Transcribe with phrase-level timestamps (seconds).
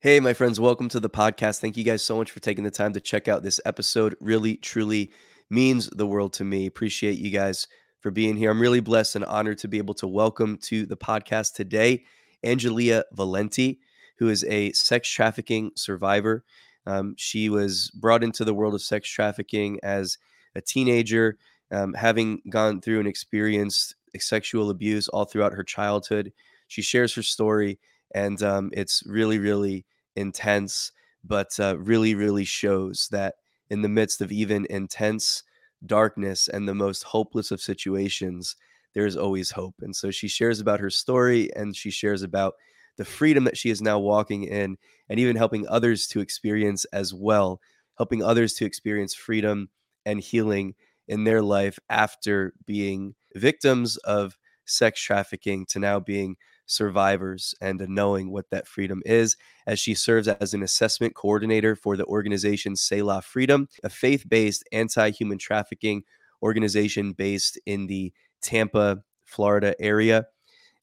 [0.00, 1.58] Hey, my friends, welcome to the podcast.
[1.58, 4.14] Thank you guys so much for taking the time to check out this episode.
[4.20, 5.10] Really, truly
[5.50, 6.66] means the world to me.
[6.66, 7.66] Appreciate you guys
[7.98, 8.52] for being here.
[8.52, 12.04] I'm really blessed and honored to be able to welcome to the podcast today
[12.44, 13.80] Angelea Valenti,
[14.18, 16.44] who is a sex trafficking survivor.
[16.86, 20.16] Um, she was brought into the world of sex trafficking as
[20.54, 21.38] a teenager,
[21.72, 26.32] um, having gone through and experienced sexual abuse all throughout her childhood.
[26.68, 27.80] She shares her story
[28.12, 29.84] and um, it's really really
[30.16, 30.92] intense
[31.24, 33.34] but uh, really really shows that
[33.70, 35.42] in the midst of even intense
[35.86, 38.56] darkness and the most hopeless of situations
[38.94, 42.54] there's always hope and so she shares about her story and she shares about
[42.96, 44.76] the freedom that she is now walking in
[45.08, 47.60] and even helping others to experience as well
[47.96, 49.68] helping others to experience freedom
[50.04, 50.74] and healing
[51.06, 56.36] in their life after being victims of sex trafficking to now being
[56.68, 59.36] survivors and knowing what that freedom is
[59.66, 64.62] as she serves as an assessment coordinator for the organization Selah Freedom, a faith based
[64.70, 66.04] anti human trafficking
[66.42, 70.26] organization based in the Tampa, Florida area.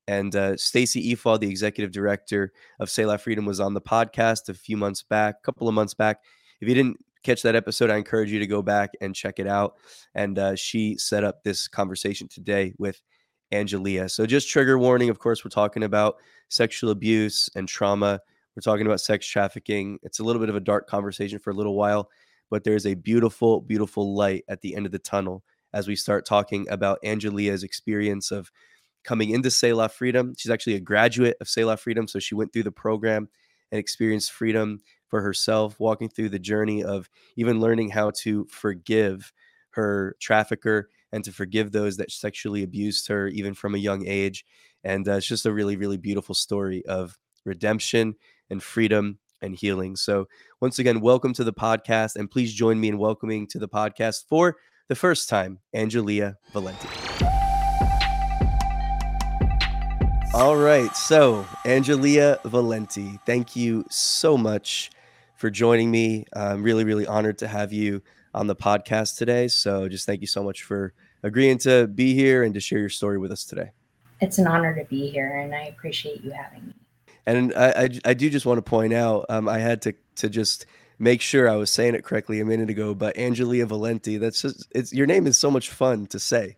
[0.07, 4.53] And uh, Stacy Efaw, the executive director of Selah Freedom, was on the podcast a
[4.53, 6.19] few months back, a couple of months back.
[6.61, 9.47] If you didn't catch that episode, I encourage you to go back and check it
[9.47, 9.75] out.
[10.13, 13.01] And uh, she set up this conversation today with
[13.51, 14.09] Angelea.
[14.09, 16.17] So, just trigger warning of course, we're talking about
[16.49, 18.21] sexual abuse and trauma.
[18.55, 19.99] We're talking about sex trafficking.
[20.03, 22.09] It's a little bit of a dark conversation for a little while,
[22.49, 26.25] but there's a beautiful, beautiful light at the end of the tunnel as we start
[26.25, 28.49] talking about Angelea's experience of
[29.03, 30.33] coming into Selah Freedom.
[30.37, 32.07] She's actually a graduate of Selah Freedom.
[32.07, 33.29] So, she went through the program
[33.71, 39.31] and experienced freedom for herself, walking through the journey of even learning how to forgive
[39.71, 44.45] her trafficker and to forgive those that sexually abused her, even from a young age.
[44.83, 48.15] And uh, it's just a really, really beautiful story of redemption
[48.49, 49.95] and freedom and healing.
[49.95, 50.27] So,
[50.61, 52.15] once again, welcome to the podcast.
[52.15, 56.87] And please join me in welcoming to the podcast for the first time, Angelea Valenti.
[60.33, 60.93] All right.
[60.95, 64.91] So, Angelea Valenti, thank you so much
[65.35, 66.25] for joining me.
[66.33, 68.01] I'm really, really honored to have you
[68.35, 69.47] on the podcast today.
[69.47, 72.89] So, just thank you so much for agreeing to be here and to share your
[72.89, 73.71] story with us today.
[74.21, 76.73] It's an honor to be here, and I appreciate you having me.
[77.25, 80.29] And I, I, I do just want to point out, um, I had to to
[80.29, 80.67] just
[80.99, 82.93] make sure I was saying it correctly a minute ago.
[82.93, 86.57] But Angelea Valenti, that's just it's your name is so much fun to say.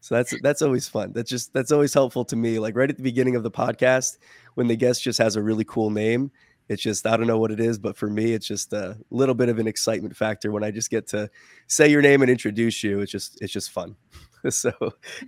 [0.00, 1.12] So that's that's always fun.
[1.12, 2.58] That's just that's always helpful to me.
[2.58, 4.18] Like right at the beginning of the podcast,
[4.54, 6.30] when the guest just has a really cool name,
[6.68, 9.34] it's just I don't know what it is, but for me, it's just a little
[9.34, 11.30] bit of an excitement factor when I just get to
[11.68, 13.00] say your name and introduce you.
[13.00, 13.96] It's just it's just fun.
[14.50, 14.72] so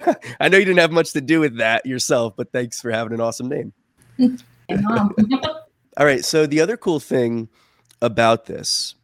[0.41, 3.13] I know you didn't have much to do with that yourself, but thanks for having
[3.13, 3.73] an awesome name.
[5.97, 6.25] All right.
[6.25, 7.49] So the other cool thing
[8.03, 8.95] about this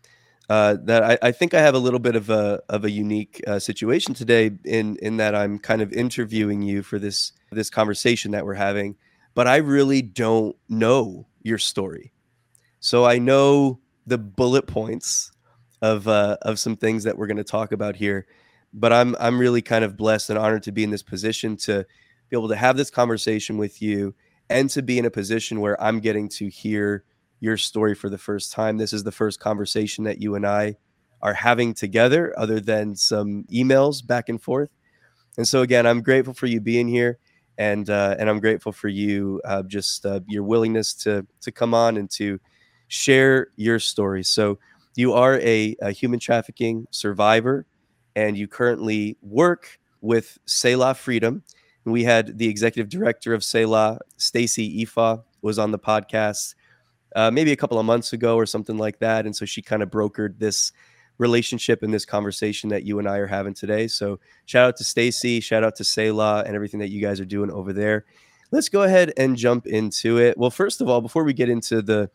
[0.50, 3.42] uh, that I, I, think I have a little bit of a of a unique
[3.46, 8.32] uh, situation today in in that I'm kind of interviewing you for this this conversation
[8.32, 8.96] that we're having,
[9.34, 12.13] but I really don't know your story.
[12.84, 15.32] So I know the bullet points
[15.80, 18.26] of uh, of some things that we're going to talk about here,
[18.74, 21.86] but I'm I'm really kind of blessed and honored to be in this position to
[22.28, 24.14] be able to have this conversation with you
[24.50, 27.04] and to be in a position where I'm getting to hear
[27.40, 28.76] your story for the first time.
[28.76, 30.76] This is the first conversation that you and I
[31.22, 34.68] are having together, other than some emails back and forth.
[35.38, 37.16] And so again, I'm grateful for you being here,
[37.56, 41.72] and uh, and I'm grateful for you uh, just uh, your willingness to to come
[41.72, 42.38] on and to
[42.94, 44.22] share your story.
[44.22, 44.58] So,
[44.96, 47.66] you are a, a human trafficking survivor,
[48.14, 51.42] and you currently work with Selah Freedom.
[51.84, 56.54] We had the executive director of Selah, Stacy Efaw, was on the podcast
[57.16, 59.82] uh, maybe a couple of months ago or something like that, and so she kind
[59.82, 60.72] of brokered this
[61.18, 63.86] relationship and this conversation that you and I are having today.
[63.86, 67.24] So shout out to Stacy, shout out to Selah, and everything that you guys are
[67.24, 68.04] doing over there.
[68.50, 70.36] Let's go ahead and jump into it.
[70.38, 72.10] Well, first of all, before we get into the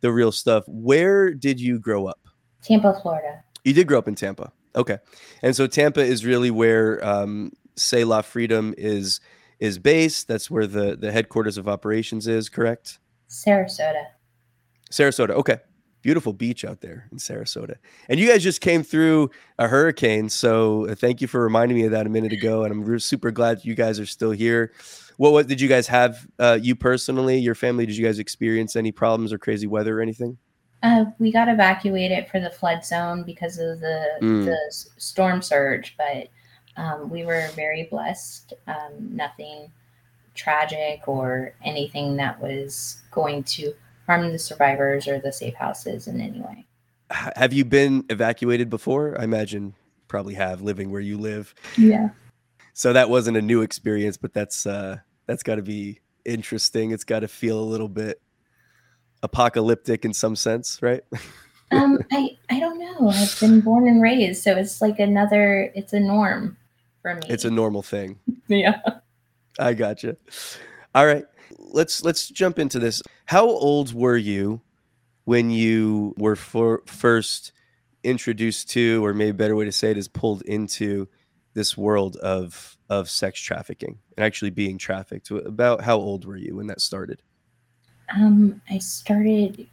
[0.00, 0.64] the real stuff.
[0.66, 2.20] Where did you grow up?
[2.62, 3.42] Tampa, Florida.
[3.64, 4.52] You did grow up in Tampa.
[4.74, 4.98] Okay.
[5.42, 9.20] And so Tampa is really where um, Selah Freedom is
[9.58, 10.28] is based.
[10.28, 12.98] That's where the the headquarters of operations is, correct?
[13.28, 14.04] Sarasota.
[14.90, 15.30] Sarasota.
[15.30, 15.58] Okay.
[16.02, 17.76] Beautiful beach out there in Sarasota.
[18.08, 20.30] And you guys just came through a hurricane.
[20.30, 22.64] So uh, thank you for reminding me of that a minute ago.
[22.64, 24.72] And I'm super glad you guys are still here
[25.20, 26.26] what what did you guys have?
[26.38, 30.00] Uh, you personally, your family, did you guys experience any problems or crazy weather or
[30.00, 30.38] anything?
[30.82, 34.46] Uh, we got evacuated for the flood zone because of the mm.
[34.46, 34.56] the
[34.96, 36.28] storm surge, but
[36.78, 38.54] um, we were very blessed.
[38.66, 39.70] Um, nothing
[40.34, 43.74] tragic or anything that was going to
[44.06, 46.64] harm the survivors or the safe houses in any way.
[47.10, 49.20] Have you been evacuated before?
[49.20, 49.74] I imagine
[50.08, 51.54] probably have living where you live.
[51.76, 52.08] Yeah.
[52.72, 55.00] So that wasn't a new experience, but that's uh
[55.30, 56.90] that's got to be interesting.
[56.90, 58.20] It's got to feel a little bit
[59.22, 61.02] apocalyptic in some sense, right?
[61.70, 63.08] um, I I don't know.
[63.08, 65.70] I've been born and raised, so it's like another.
[65.76, 66.56] It's a norm
[67.00, 67.22] for me.
[67.28, 68.18] It's a normal thing.
[68.48, 68.80] yeah.
[69.56, 70.16] I gotcha.
[70.96, 71.24] All right,
[71.58, 73.00] let's let's jump into this.
[73.26, 74.60] How old were you
[75.26, 77.52] when you were for, first
[78.02, 81.06] introduced to, or maybe a better way to say it is pulled into
[81.54, 85.30] this world of of sex trafficking and actually being trafficked?
[85.30, 87.22] About how old were you when that started?
[88.14, 89.68] Um, I started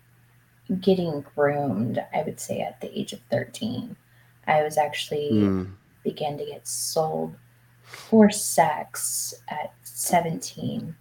[0.81, 3.95] getting groomed, I would say, at the age of 13.
[4.47, 5.71] I was actually mm.
[6.03, 7.35] began to get sold
[7.83, 10.95] for sex at 17.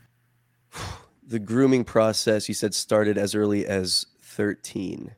[1.26, 5.12] The grooming process, you said, started as early as 13.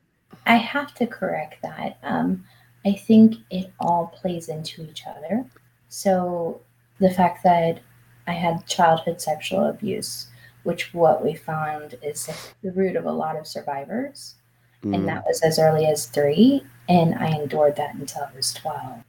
[0.45, 1.99] I have to correct that.
[2.01, 2.45] Um,
[2.85, 5.45] I think it all plays into each other.
[5.89, 6.61] So
[6.99, 7.81] the fact that
[8.27, 10.27] I had childhood sexual abuse,
[10.63, 12.29] which what we found is
[12.61, 14.35] the root of a lot of survivors.
[14.83, 14.95] Mm.
[14.95, 16.61] And that was as early as three.
[16.87, 19.03] And I endured that until I was 12.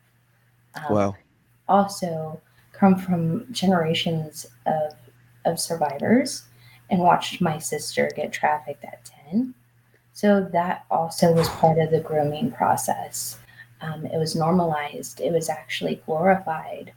[0.74, 1.16] Um, wow.
[1.68, 2.40] Also,
[2.72, 4.94] come from generations of,
[5.44, 6.44] of survivors
[6.88, 9.54] and watched my sister get trafficked at 10.
[10.12, 13.38] So that also was part of the grooming process.
[13.82, 16.92] Um, it was normalized, it was actually glorified.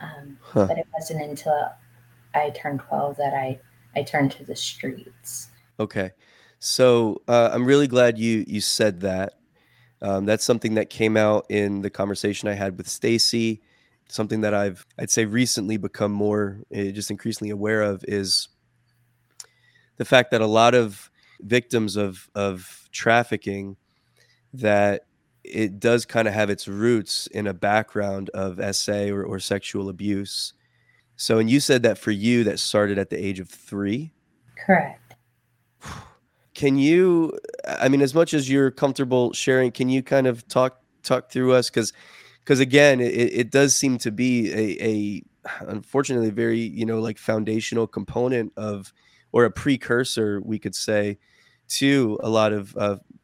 [0.00, 0.66] Um, huh.
[0.66, 1.70] But it wasn't until
[2.34, 3.60] I turned 12 that I,
[3.94, 5.48] I turned to the streets.
[5.78, 6.10] Okay.
[6.58, 9.34] So uh, I'm really glad you you said that.
[10.00, 13.60] Um, that's something that came out in the conversation I had with Stacy.
[14.08, 18.48] Something that I've I'd say recently become more uh, just increasingly aware of is
[19.96, 21.10] the fact that a lot of
[21.40, 23.76] victims of of trafficking
[24.54, 25.02] that
[25.44, 29.88] it does kind of have its roots in a background of SA or, or sexual
[29.88, 30.54] abuse.
[31.16, 34.12] So, and you said that for you, that started at the age of three.
[34.66, 35.00] Correct.
[36.54, 37.36] Can you,
[37.66, 41.52] I mean, as much as you're comfortable sharing, can you kind of talk talk through
[41.52, 41.68] us?
[41.68, 41.92] Because,
[42.40, 45.22] because again, it, it does seem to be a, a
[45.60, 48.92] unfortunately very you know like foundational component of
[49.32, 51.18] or a precursor we could say
[51.78, 52.76] to a lot of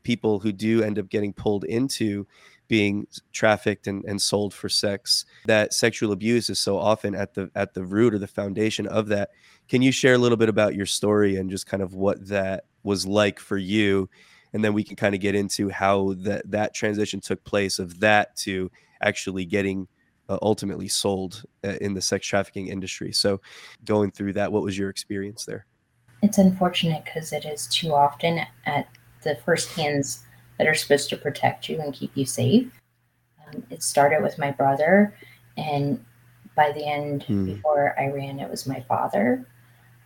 [0.02, 2.26] people who do end up getting pulled into
[2.70, 7.50] being trafficked and, and sold for sex that sexual abuse is so often at the
[7.56, 9.30] at the root or the foundation of that.
[9.68, 12.64] Can you share a little bit about your story and just kind of what that
[12.84, 14.08] was like for you?
[14.52, 17.98] And then we can kind of get into how that that transition took place of
[18.00, 18.70] that to
[19.00, 19.88] actually getting
[20.28, 23.10] uh, ultimately sold uh, in the sex trafficking industry.
[23.10, 23.40] So
[23.84, 25.66] going through that what was your experience there
[26.22, 28.88] it's unfortunate because it is too often at
[29.22, 30.24] the first hands
[30.58, 32.70] that are supposed to protect you and keep you safe.
[33.46, 35.14] Um, it started with my brother,
[35.56, 36.04] and
[36.56, 37.46] by the end, mm.
[37.46, 39.46] before I ran, it was my father.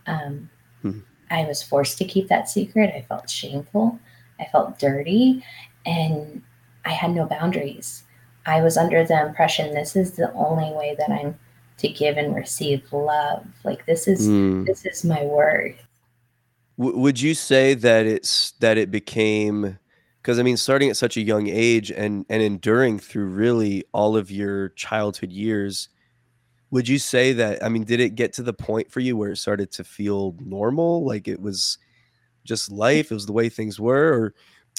[0.07, 0.49] Um,
[0.83, 1.03] mm.
[1.29, 2.93] I was forced to keep that secret.
[2.95, 3.99] I felt shameful.
[4.39, 5.43] I felt dirty,
[5.85, 6.41] and
[6.85, 8.03] I had no boundaries.
[8.45, 11.37] I was under the impression this is the only way that I'm
[11.77, 13.45] to give and receive love.
[13.63, 14.65] Like this is mm.
[14.65, 15.85] this is my worth.
[16.77, 19.77] W- would you say that it's that it became
[20.21, 24.17] because I mean, starting at such a young age and and enduring through really all
[24.17, 25.89] of your childhood years,
[26.71, 27.63] would you say that?
[27.63, 30.35] I mean, did it get to the point for you where it started to feel
[30.41, 31.77] normal, like it was
[32.45, 34.35] just life, it was the way things were, or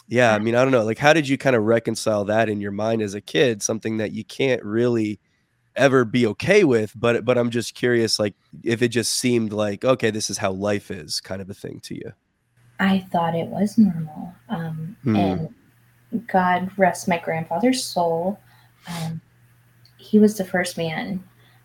[0.08, 0.84] yeah, I mean, I don't know.
[0.84, 3.62] Like, how did you kind of reconcile that in your mind as a kid?
[3.62, 5.20] Something that you can't really
[5.76, 9.84] ever be okay with but but i'm just curious like if it just seemed like
[9.84, 12.12] okay this is how life is kind of a thing to you
[12.80, 15.16] i thought it was normal um, mm.
[15.16, 18.38] and god rest my grandfather's soul
[18.88, 19.20] um,
[19.98, 21.22] he was the first man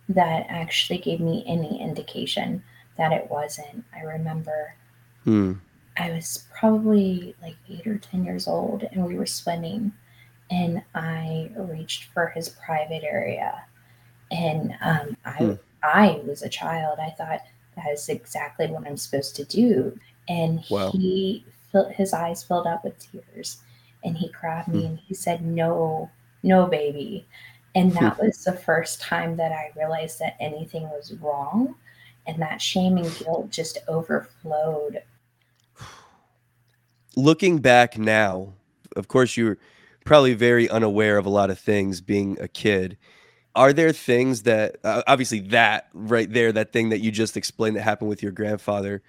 [0.10, 2.62] that actually gave me any indication
[2.98, 4.75] that it wasn't i remember
[5.25, 5.58] mm.
[5.98, 9.91] i was probably like eight or ten years old and we were swimming
[10.50, 13.63] and i reached for his private area
[14.31, 15.53] and um, I, hmm.
[15.83, 17.00] I was a child.
[17.00, 17.41] I thought
[17.75, 19.97] that is exactly what I'm supposed to do.
[20.29, 20.91] And wow.
[20.91, 23.57] he filled his eyes filled up with tears,
[24.03, 24.85] and he grabbed me hmm.
[24.88, 26.09] and he said, "No,
[26.43, 27.25] no, baby."
[27.73, 31.75] And that was the first time that I realized that anything was wrong,
[32.27, 35.03] and that shame and guilt just overflowed.
[37.15, 38.53] Looking back now,
[38.95, 39.57] of course, you're
[40.05, 42.97] probably very unaware of a lot of things being a kid
[43.55, 47.75] are there things that uh, obviously that right there that thing that you just explained
[47.75, 49.01] that happened with your grandfather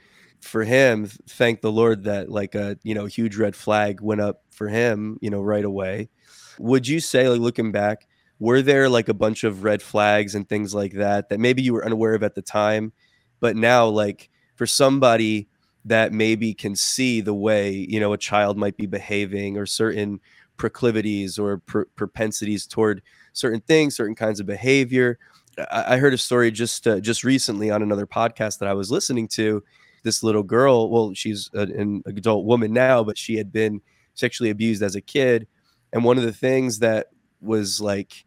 [0.43, 4.43] for him, thank the Lord that like a you know huge red flag went up
[4.51, 6.11] for him, you know, right away.
[6.59, 8.07] Would you say, like looking back,
[8.39, 11.73] were there like a bunch of red flags and things like that that maybe you
[11.73, 12.93] were unaware of at the time,
[13.41, 15.49] but now like for somebody
[15.85, 20.21] that maybe can see the way you know a child might be behaving or certain
[20.57, 25.19] proclivities or pr- propensities toward certain things, certain kinds of behavior.
[25.59, 28.91] I, I heard a story just uh, just recently on another podcast that I was
[28.91, 29.63] listening to.
[30.05, 33.81] This little girl, well, she's a, an adult woman now, but she had been
[34.15, 35.47] sexually abused as a kid.
[35.93, 37.09] And one of the things that
[37.41, 38.25] was like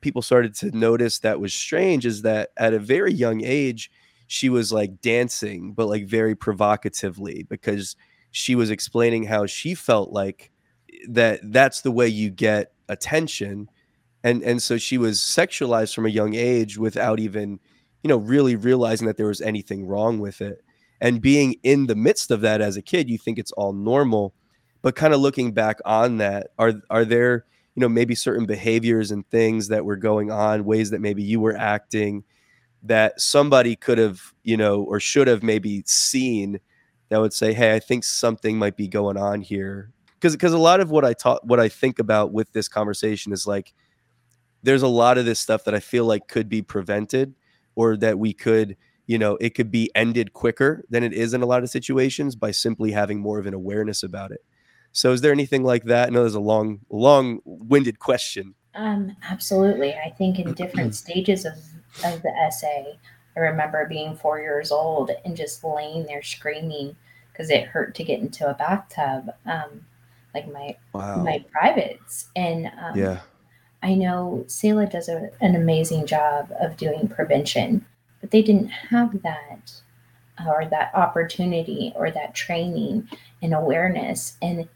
[0.00, 3.90] people started to notice that was strange is that at a very young age,
[4.28, 7.96] she was like dancing, but like very provocatively because
[8.30, 10.50] she was explaining how she felt like
[11.08, 13.68] that that's the way you get attention
[14.24, 17.60] and and so she was sexualized from a young age without even
[18.02, 20.62] you know really realizing that there was anything wrong with it.
[21.00, 24.34] And being in the midst of that as a kid you think it's all normal.
[24.82, 27.44] But kind of looking back on that are are there
[27.74, 31.40] you know maybe certain behaviors and things that were going on ways that maybe you
[31.40, 32.24] were acting
[32.82, 36.58] that somebody could have you know or should have maybe seen
[37.08, 39.92] that would say hey i think something might be going on here.
[40.14, 43.32] Because because a lot of what i taught what i think about with this conversation
[43.32, 43.74] is like
[44.66, 47.34] there's a lot of this stuff that I feel like could be prevented
[47.76, 51.42] or that we could, you know, it could be ended quicker than it is in
[51.42, 54.44] a lot of situations by simply having more of an awareness about it.
[54.90, 56.08] So is there anything like that?
[56.08, 58.56] I know there's a long, long-winded question.
[58.74, 59.94] Um, absolutely.
[59.94, 61.54] I think in different stages of,
[62.04, 62.98] of the SA,
[63.36, 66.96] I remember being four years old and just laying there screaming
[67.30, 69.86] because it hurt to get into a bathtub, um,
[70.34, 71.22] like my wow.
[71.22, 72.30] my privates.
[72.34, 73.20] And um, yeah,
[73.86, 77.86] I know Selah does a, an amazing job of doing prevention,
[78.20, 79.70] but they didn't have that
[80.44, 83.08] or that opportunity or that training
[83.42, 84.38] and awareness.
[84.42, 84.68] And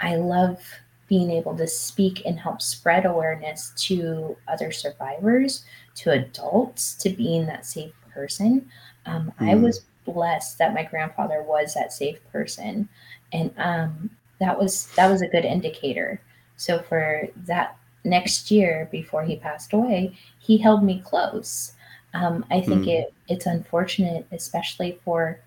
[0.00, 0.66] I love
[1.08, 5.66] being able to speak and help spread awareness to other survivors,
[5.96, 8.66] to adults, to being that safe person.
[9.04, 9.50] Um, mm.
[9.50, 12.88] I was blessed that my grandfather was that safe person,
[13.30, 16.22] and um, that was that was a good indicator.
[16.56, 21.72] So for that next year before he passed away, he held me close.
[22.12, 22.88] Um, I think mm.
[22.88, 25.40] it it's unfortunate, especially for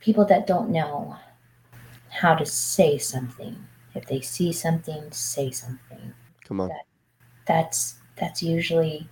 [0.00, 1.16] people that don't know
[2.10, 3.56] how to say something.
[3.94, 6.12] If they see something, say something.
[6.44, 6.68] Come on.
[6.68, 6.84] That,
[7.46, 9.08] that's that's usually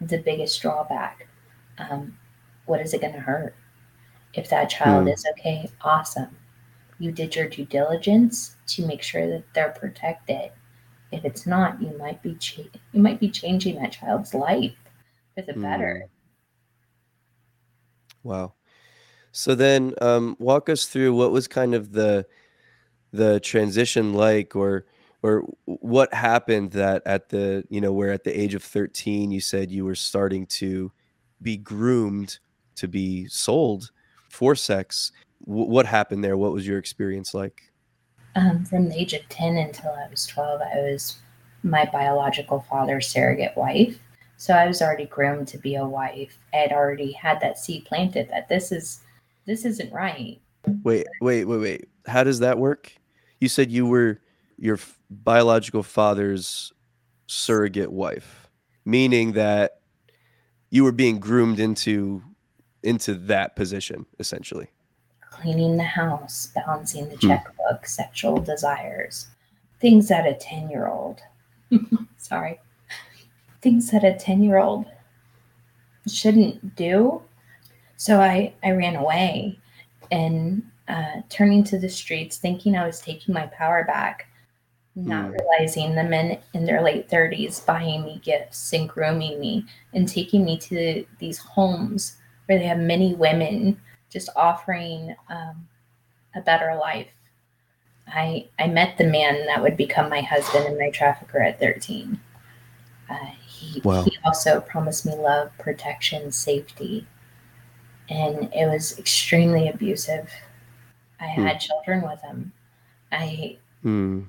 [0.00, 1.26] the biggest drawback.
[1.78, 2.16] Um,
[2.66, 3.54] what is it going to hurt?
[4.34, 5.14] If that child mm.
[5.14, 6.36] is okay, awesome.
[6.98, 10.50] You did your due diligence to make sure that they're protected
[11.10, 12.36] if it's not, you might be
[12.92, 14.76] you might be changing that child's life
[15.34, 16.04] for the better.
[16.04, 16.08] Mm.
[18.24, 18.52] Wow.
[19.32, 22.26] So then, um, walk us through what was kind of the
[23.12, 24.86] the transition like, or
[25.22, 29.40] or what happened that at the you know where at the age of thirteen you
[29.40, 30.92] said you were starting to
[31.40, 32.38] be groomed
[32.74, 33.90] to be sold
[34.28, 35.12] for sex.
[35.46, 36.36] W- what happened there?
[36.36, 37.62] What was your experience like?
[38.34, 41.18] Um, from the age of 10 until I was 12, I was
[41.62, 43.98] my biological father's surrogate wife.
[44.36, 46.38] So I was already groomed to be a wife.
[46.52, 49.00] I had already had that seed planted that this is
[49.46, 50.40] this isn't right.
[50.84, 51.88] Wait, wait, wait, wait.
[52.06, 52.92] How does that work?
[53.40, 54.20] You said you were
[54.58, 54.78] your
[55.10, 56.72] biological father's
[57.26, 58.48] surrogate wife,
[58.84, 59.80] meaning that
[60.70, 62.22] you were being groomed into
[62.84, 64.68] into that position essentially
[65.40, 67.28] cleaning the house, balancing the hmm.
[67.28, 69.28] checkbook, sexual desires,
[69.80, 71.20] things that a 10 year old,
[72.16, 72.60] sorry,
[73.60, 74.86] things that a 10 year old
[76.06, 77.22] shouldn't do.
[77.96, 79.58] So I, I ran away
[80.10, 84.26] and uh, turning to the streets, thinking I was taking my power back,
[84.94, 85.38] not mm.
[85.38, 90.44] realizing the men in their late 30s buying me gifts and grooming me and taking
[90.44, 92.16] me to these homes
[92.46, 93.78] where they have many women
[94.10, 95.68] just offering um,
[96.34, 97.08] a better life.
[98.06, 102.18] I I met the man that would become my husband and my trafficker at 13.
[103.10, 103.14] Uh,
[103.46, 104.02] he, wow.
[104.02, 107.06] he also promised me love, protection, safety,
[108.08, 110.30] and it was extremely abusive.
[111.20, 111.46] I mm.
[111.46, 112.52] had children with him.
[113.12, 114.24] I mm.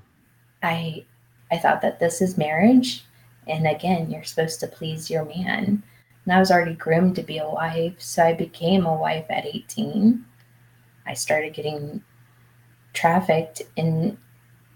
[0.61, 1.05] I
[1.51, 3.05] I thought that this is marriage,
[3.47, 5.83] and again, you're supposed to please your man
[6.25, 7.95] and I was already groomed to be a wife.
[7.97, 10.25] So I became a wife at 18.
[11.05, 12.03] I started getting
[12.93, 14.17] trafficked in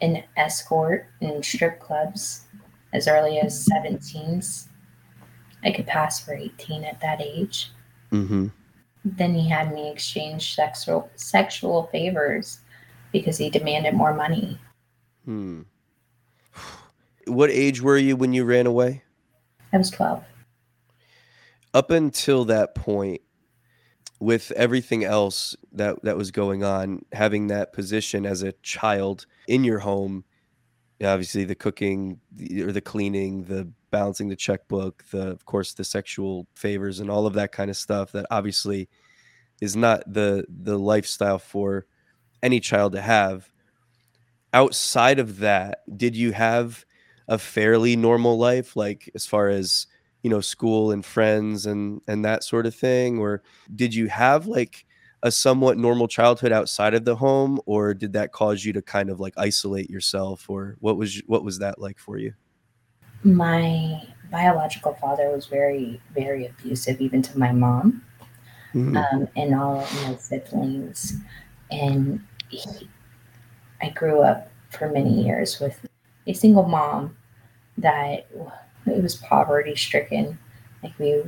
[0.01, 2.45] an escort in strip clubs
[2.93, 4.41] as early as 17.
[5.63, 7.71] I could pass for 18 at that age.
[8.11, 8.47] Mm-hmm.
[9.03, 12.59] then he had me exchange sexual sexual favors
[13.11, 14.59] because he demanded more money.
[15.25, 15.61] Hmm.
[17.25, 19.03] What age were you when you ran away?
[19.71, 20.23] I was 12.
[21.73, 23.21] Up until that point,
[24.19, 29.63] with everything else that that was going on, having that position as a child in
[29.63, 30.23] your home,
[31.03, 35.83] obviously the cooking the, or the cleaning, the balancing the checkbook, the of course the
[35.83, 38.87] sexual favors and all of that kind of stuff that obviously
[39.61, 41.85] is not the the lifestyle for
[42.41, 43.51] any child to have.
[44.53, 46.85] Outside of that, did you have
[47.27, 49.87] a fairly normal life like as far as
[50.23, 53.19] you know school and friends and and that sort of thing?
[53.19, 53.43] Or
[53.75, 54.85] did you have like
[55.21, 59.09] a somewhat normal childhood outside of the home or did that cause you to kind
[59.09, 60.49] of like isolate yourself?
[60.49, 62.33] Or what was what was that like for you?
[63.23, 64.01] My
[64.31, 68.01] biological father was very very abusive even to my mom
[68.73, 68.97] mm-hmm.
[68.97, 71.17] um, and all of my siblings.
[71.71, 72.89] And he,
[73.81, 75.85] i grew up for many years with
[76.27, 77.17] a single mom
[77.77, 78.27] that
[78.85, 80.37] it was poverty stricken
[80.81, 81.21] like we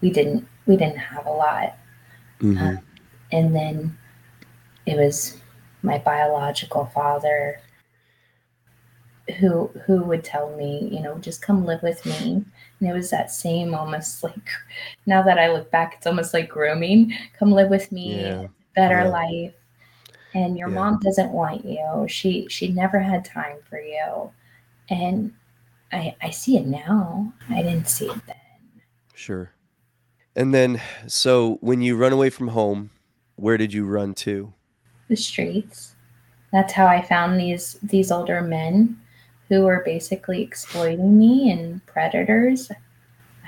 [0.00, 1.76] we didn't we didn't have a lot
[2.40, 2.58] mm-hmm.
[2.58, 2.78] um,
[3.32, 3.96] and then
[4.86, 5.38] it was
[5.82, 7.60] my biological father
[9.38, 12.44] who who would tell me, you know, just come live with me.
[12.80, 14.48] And it was that same almost like
[15.06, 17.12] now that I look back, it's almost like grooming.
[17.38, 18.46] Come live with me, yeah.
[18.74, 19.08] better yeah.
[19.08, 19.54] life.
[20.34, 20.74] And your yeah.
[20.74, 22.06] mom doesn't want you.
[22.08, 24.30] She she never had time for you.
[24.90, 25.32] And
[25.92, 27.32] I I see it now.
[27.48, 28.82] I didn't see it then.
[29.14, 29.52] Sure.
[30.34, 32.90] And then so when you run away from home,
[33.36, 34.52] where did you run to?
[35.08, 35.94] The streets.
[36.52, 39.00] That's how I found these these older men
[39.48, 42.70] who were basically exploiting me and predators.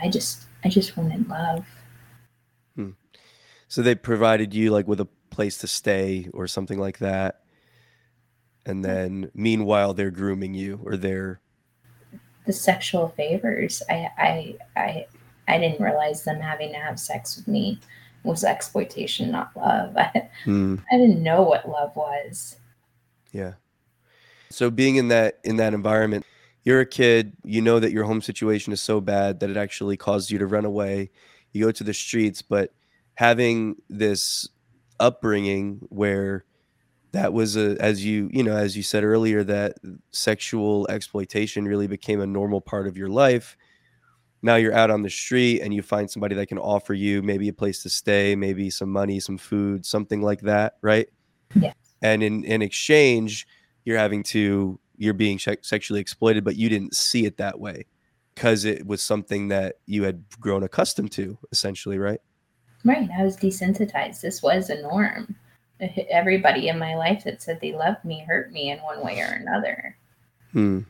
[0.01, 1.67] I just I just wanted love.
[2.75, 2.91] Hmm.
[3.67, 7.43] So they provided you like with a place to stay or something like that.
[8.65, 11.41] And then meanwhile they're grooming you or they're
[12.49, 13.83] the sexual favors.
[13.89, 15.07] I I I
[15.47, 17.79] I didn't realize them having to have sex with me
[18.25, 19.97] was exploitation, not love.
[19.97, 20.77] I, hmm.
[20.91, 22.57] I didn't know what love was.
[23.31, 23.53] Yeah.
[24.51, 26.25] So being in that in that environment,
[26.65, 29.99] you're a kid, you know that your home situation is so bad that it actually
[29.99, 31.11] caused you to run away.
[31.53, 32.73] You go to the streets, but
[33.15, 34.49] having this
[34.99, 36.47] upbringing where
[37.13, 39.77] that was a as you you know as you said earlier that
[40.11, 43.57] sexual exploitation really became a normal part of your life.
[44.41, 47.49] Now you're out on the street and you find somebody that can offer you maybe
[47.49, 51.09] a place to stay maybe some money some food something like that right?
[51.55, 53.47] Yeah and in in exchange
[53.85, 57.87] you're having to you're being sexually exploited but you didn't see it that way
[58.35, 62.21] because it was something that you had grown accustomed to essentially right?
[62.85, 64.21] Right i was desensitized.
[64.21, 65.35] This was a norm
[66.11, 69.39] everybody in my life that said they loved me hurt me in one way or
[69.41, 69.97] another
[70.53, 70.81] hmm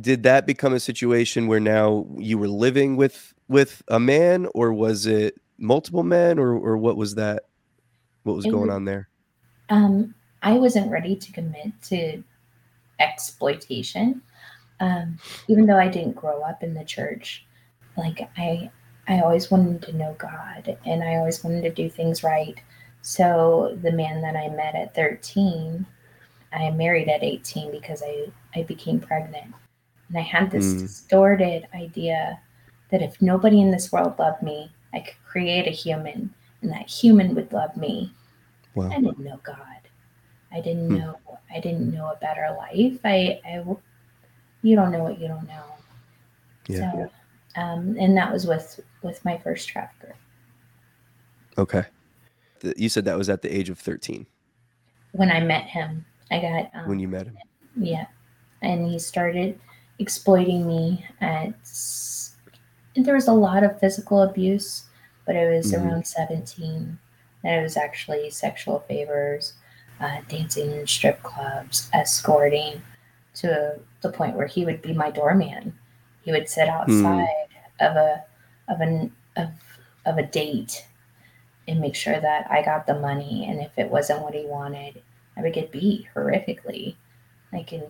[0.00, 4.72] did that become a situation where now you were living with with a man or
[4.72, 7.44] was it multiple men or or what was that
[8.24, 9.08] what was it going on there
[9.70, 12.22] um I wasn't ready to commit to
[12.98, 14.22] exploitation.
[14.80, 17.44] Um, even though I didn't grow up in the church,
[17.96, 18.70] like I,
[19.08, 22.60] I always wanted to know God and I always wanted to do things right.
[23.06, 25.86] So the man that I met at 13,
[26.52, 29.54] I married at 18 because I, I became pregnant.
[30.08, 30.80] And I had this mm.
[30.80, 32.40] distorted idea
[32.90, 36.90] that if nobody in this world loved me, I could create a human and that
[36.90, 38.12] human would love me.
[38.74, 38.90] Wow.
[38.90, 39.58] I didn't know God.
[40.50, 40.96] I didn't hmm.
[40.96, 41.18] know.
[41.54, 42.98] I didn't know a better life.
[43.04, 43.64] I, I,
[44.62, 45.64] you don't know what you don't know.
[46.66, 46.92] Yeah.
[46.92, 47.10] So,
[47.54, 50.14] um, and that was with with my first trafficker.
[51.56, 51.84] Okay.
[52.66, 54.26] The, you said that was at the age of thirteen.
[55.12, 56.70] When I met him, I got.
[56.74, 57.38] Um, when you met him.
[57.76, 58.06] Yeah,
[58.62, 59.58] and he started
[59.98, 61.06] exploiting me.
[61.20, 61.54] At
[62.96, 64.84] there was a lot of physical abuse,
[65.26, 65.86] but it was mm-hmm.
[65.86, 66.98] around seventeen,
[67.44, 69.54] and it was actually sexual favors
[70.00, 72.82] uh, dancing in strip clubs, escorting
[73.34, 75.72] to the point where he would be my doorman.
[76.22, 76.74] He would sit hmm.
[76.74, 77.48] outside
[77.80, 77.90] mm.
[77.90, 78.24] of a
[78.68, 79.48] of an of
[80.04, 80.86] of a date
[81.68, 83.46] and make sure that I got the money.
[83.48, 85.02] And if it wasn't what he wanted,
[85.36, 86.96] I would get beat horrifically.
[87.52, 87.84] Like, and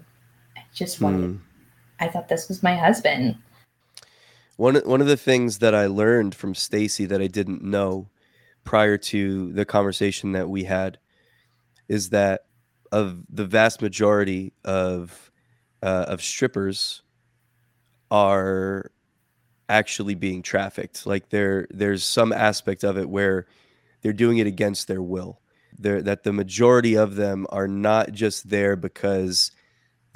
[0.56, 1.30] I just wanted.
[1.30, 1.40] Mm.
[1.98, 3.36] I thought this was my husband.
[4.56, 8.08] One one of the things that I learned from Stacy that I didn't know
[8.64, 10.98] prior to the conversation that we had
[11.88, 12.46] is that
[12.92, 15.30] of the vast majority of
[15.82, 17.02] uh, of strippers
[18.10, 18.90] are
[19.68, 21.06] actually being trafficked.
[21.06, 23.46] Like there there's some aspect of it where
[24.02, 25.40] they're doing it against their will.
[25.78, 29.50] They're, that the majority of them are not just there because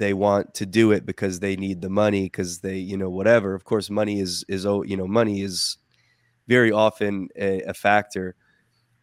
[0.01, 3.53] they want to do it because they need the money because they you know whatever
[3.53, 5.77] of course money is is you know money is
[6.47, 8.35] very often a, a factor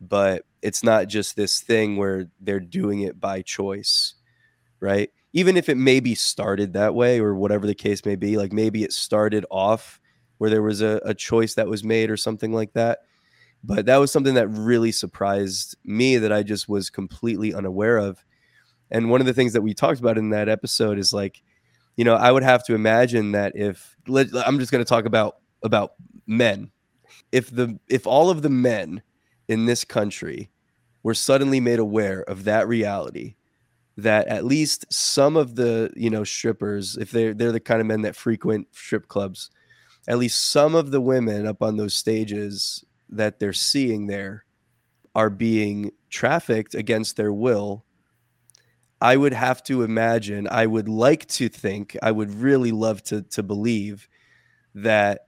[0.00, 4.16] but it's not just this thing where they're doing it by choice
[4.80, 8.52] right even if it maybe started that way or whatever the case may be like
[8.52, 10.00] maybe it started off
[10.38, 12.98] where there was a, a choice that was made or something like that
[13.64, 18.24] but that was something that really surprised me that i just was completely unaware of.
[18.90, 21.42] And one of the things that we talked about in that episode is like
[21.96, 25.36] you know i would have to imagine that if i'm just going to talk about
[25.62, 25.92] about
[26.26, 26.70] men.
[27.32, 29.02] If the if all of the men
[29.48, 30.50] in this country
[31.02, 33.34] were suddenly made aware of that reality
[33.96, 37.86] that at least some of the you know strippers if they're they're the kind of
[37.86, 39.50] men that frequent strip clubs
[40.06, 44.44] at least some of the women up on those stages that they're seeing there
[45.14, 47.84] are being trafficked against their will
[49.00, 53.22] i would have to imagine i would like to think i would really love to
[53.22, 54.08] to believe
[54.74, 55.20] that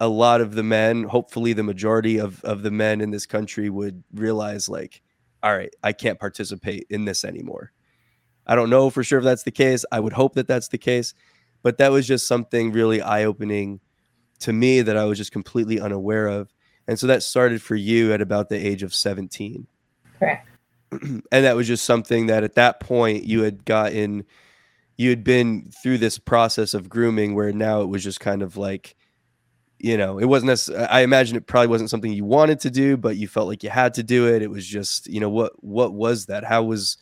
[0.00, 3.70] a lot of the men, hopefully the majority of, of the men in this country
[3.70, 5.02] would realize like,
[5.42, 7.72] all right, I can't participate in this anymore.
[8.46, 9.84] I don't know for sure if that's the case.
[9.90, 11.14] I would hope that that's the case,
[11.62, 13.80] but that was just something really eye opening
[14.40, 16.52] to me that I was just completely unaware of.
[16.88, 19.66] And so that started for you at about the age of 17.
[20.18, 20.48] Correct.
[21.02, 24.24] and that was just something that at that point you had gotten,
[24.96, 28.56] you had been through this process of grooming where now it was just kind of
[28.56, 28.94] like,
[29.78, 32.96] you know, it wasn't necessarily, I imagine it probably wasn't something you wanted to do,
[32.96, 34.42] but you felt like you had to do it.
[34.42, 36.44] It was just, you know, what, what was that?
[36.44, 36.96] How was,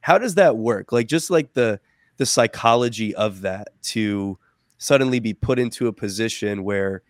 [0.00, 0.92] how does that work?
[0.92, 1.80] Like, just like the,
[2.18, 4.38] the psychology of that to
[4.76, 7.02] suddenly be put into a position where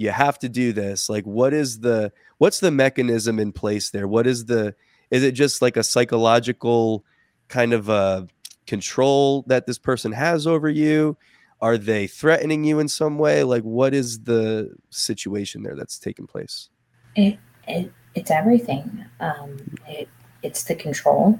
[0.00, 1.10] you have to do this.
[1.10, 4.08] Like, what is the, what's the mechanism in place there?
[4.08, 4.74] What is the,
[5.10, 7.04] is it just like a psychological
[7.48, 8.26] kind of a
[8.66, 11.18] control that this person has over you?
[11.60, 13.44] Are they threatening you in some way?
[13.44, 16.70] Like, what is the situation there that's taking place?
[17.14, 19.04] It, it it's everything.
[19.20, 20.08] Um, it
[20.42, 21.38] it's the control,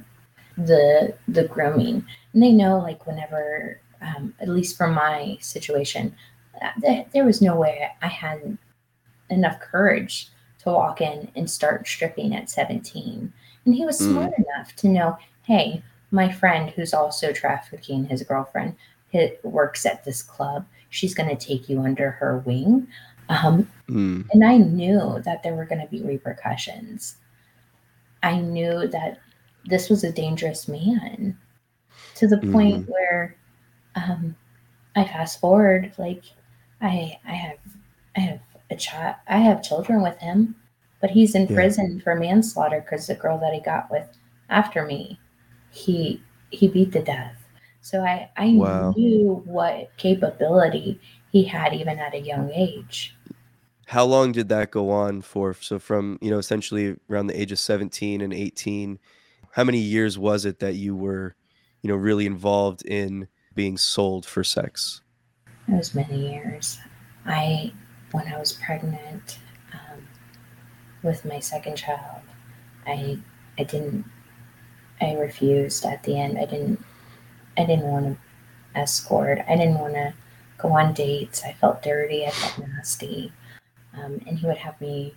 [0.58, 6.29] the the grooming, and they know like whenever, um, at least from my situation, uh,
[7.12, 8.58] there was no way I had
[9.30, 10.28] enough courage
[10.62, 13.32] to walk in and start stripping at 17.
[13.64, 14.44] And he was smart mm.
[14.44, 18.76] enough to know, hey, my friend who's also trafficking his girlfriend
[19.10, 20.66] hit, works at this club.
[20.90, 22.88] She's going to take you under her wing.
[23.28, 24.26] Um, mm.
[24.32, 27.16] And I knew that there were going to be repercussions.
[28.22, 29.18] I knew that
[29.66, 31.38] this was a dangerous man
[32.16, 32.52] to the mm.
[32.52, 33.36] point where
[33.94, 34.34] um,
[34.96, 36.24] I fast forward, like
[36.80, 37.58] I, I have,
[38.16, 38.40] I have
[38.70, 40.56] a child, I have children with him,
[41.00, 41.54] but he's in yeah.
[41.54, 44.08] prison for manslaughter because the girl that he got with
[44.48, 45.18] after me,
[45.70, 47.36] he, he beat to death.
[47.80, 48.92] So I, I wow.
[48.96, 51.00] knew what capability
[51.32, 53.16] he had even at a young age.
[53.86, 55.54] How long did that go on for?
[55.54, 58.98] So from, you know, essentially around the age of 17 and 18,
[59.52, 61.34] how many years was it that you were,
[61.82, 65.00] you know, really involved in being sold for sex?
[65.70, 66.78] It was many years.
[67.24, 67.72] I,
[68.12, 69.38] when I was pregnant
[69.72, 70.06] um,
[71.02, 72.22] with my second child,
[72.86, 73.18] I,
[73.58, 74.04] I didn't,
[75.00, 76.38] I refused at the end.
[76.38, 76.84] I didn't
[77.56, 79.40] I didn't want to escort.
[79.48, 80.14] I didn't want to
[80.58, 81.42] go on dates.
[81.44, 82.26] I felt dirty.
[82.26, 83.32] I felt nasty.
[83.94, 85.14] Um, and he would have me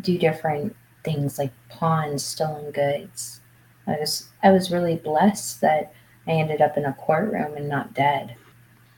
[0.00, 3.40] do different things like pawn stolen goods.
[3.86, 5.92] I was I was really blessed that
[6.26, 8.34] I ended up in a courtroom and not dead.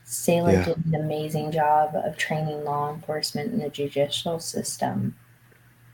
[0.09, 0.63] Selah yeah.
[0.63, 5.17] did an amazing job of training law enforcement in the judicial system.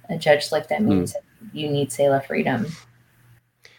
[0.08, 1.10] A judge looked at me mm.
[1.10, 2.68] said, "You need Selah freedom."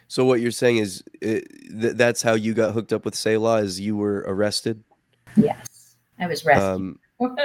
[0.09, 3.15] So what you're saying is it, eh, th- that's how you got hooked up with
[3.15, 4.83] Selah is you were arrested?
[5.37, 5.95] Yes.
[6.19, 6.69] I was rescued.
[6.69, 6.99] Um,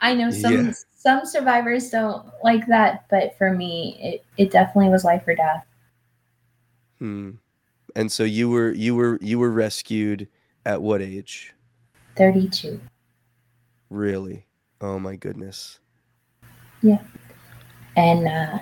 [0.00, 0.72] I know some yeah.
[0.94, 5.66] some survivors don't like that, but for me it, it definitely was life or death.
[7.00, 7.30] Hmm.
[7.96, 10.28] And so you were you were you were rescued
[10.64, 11.52] at what age?
[12.16, 12.80] 32.
[13.90, 14.46] Really?
[14.80, 15.78] Oh my goodness.
[16.82, 17.02] Yeah.
[17.96, 18.58] And uh,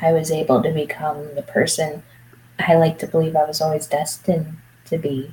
[0.00, 2.02] I was able to become the person
[2.58, 5.32] I like to believe I was always destined to be.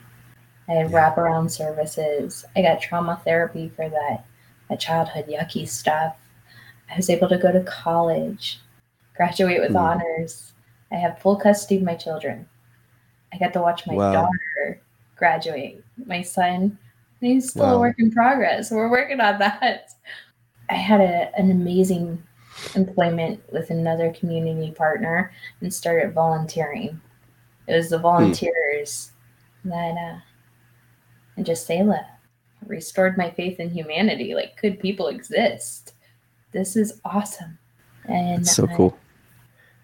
[0.67, 0.97] I had yeah.
[0.97, 2.45] wraparound services.
[2.55, 4.25] I got trauma therapy for that,
[4.69, 6.15] that childhood yucky stuff.
[6.91, 8.59] I was able to go to college,
[9.15, 9.79] graduate with mm.
[9.79, 10.53] honors.
[10.91, 12.47] I have full custody of my children.
[13.33, 14.13] I got to watch my wow.
[14.13, 14.81] daughter
[15.15, 15.83] graduate.
[16.05, 16.77] My son,
[17.19, 17.75] he's still wow.
[17.75, 18.71] a work in progress.
[18.71, 19.89] We're working on that.
[20.69, 22.23] I had a, an amazing
[22.75, 26.99] employment with another community partner and started volunteering.
[27.67, 28.03] It was the hmm.
[28.03, 29.11] volunteers
[29.63, 29.69] hmm.
[29.69, 30.19] that uh,
[31.37, 32.05] and just Selah
[32.65, 34.33] restored my faith in humanity.
[34.33, 35.93] Like, could people exist?
[36.51, 37.57] This is awesome.
[38.05, 38.97] And That's so I cool.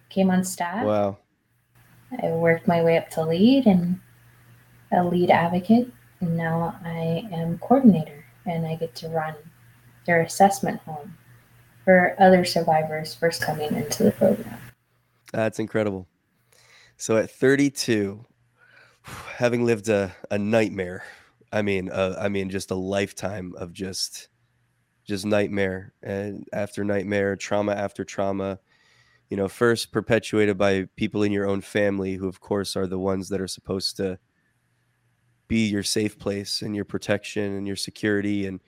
[0.10, 0.86] Came on staff.
[0.86, 1.18] Wow.
[2.22, 4.00] I worked my way up to lead and
[4.92, 5.92] a lead advocate.
[6.22, 9.36] And now I am coordinator and I get to run
[10.06, 11.18] their assessment home
[11.84, 14.58] for other survivors first coming into the program.
[15.34, 16.08] That's incredible.
[16.98, 18.24] So at 32,
[19.36, 21.04] having lived a, a nightmare,
[21.52, 24.30] I mean, uh, I mean, just a lifetime of just,
[25.06, 28.60] just nightmare and after nightmare, trauma after trauma.
[29.30, 33.00] You know, first perpetuated by people in your own family, who of course are the
[33.00, 34.20] ones that are supposed to
[35.52, 38.62] be your safe place and your protection and your security and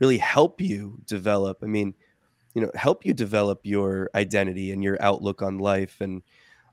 [0.00, 1.60] really help you develop.
[1.62, 1.94] I mean,
[2.52, 6.20] you know, help you develop your identity and your outlook on life and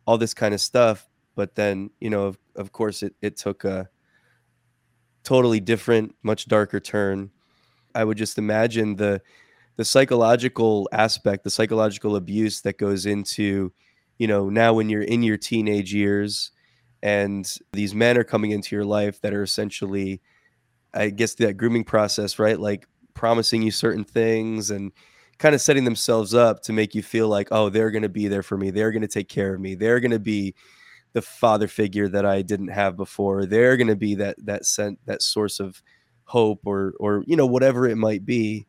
[0.05, 1.07] all this kind of stuff.
[1.35, 3.87] But then, you know, of, of course, it, it took a
[5.23, 7.31] totally different, much darker turn.
[7.95, 9.21] I would just imagine the
[9.77, 13.71] the psychological aspect, the psychological abuse that goes into,
[14.17, 16.51] you know, now when you're in your teenage years
[17.03, 20.21] and these men are coming into your life that are essentially,
[20.93, 22.59] I guess, that grooming process, right?
[22.59, 24.91] Like promising you certain things and
[25.37, 28.27] kind of setting themselves up to make you feel like, oh, they're going to be
[28.27, 28.71] there for me.
[28.71, 29.75] They're going to take care of me.
[29.75, 30.55] They're going to be
[31.13, 33.45] the father figure that I didn't have before.
[33.45, 35.81] They're going to be that that sent that source of
[36.25, 38.67] hope or or you know whatever it might be,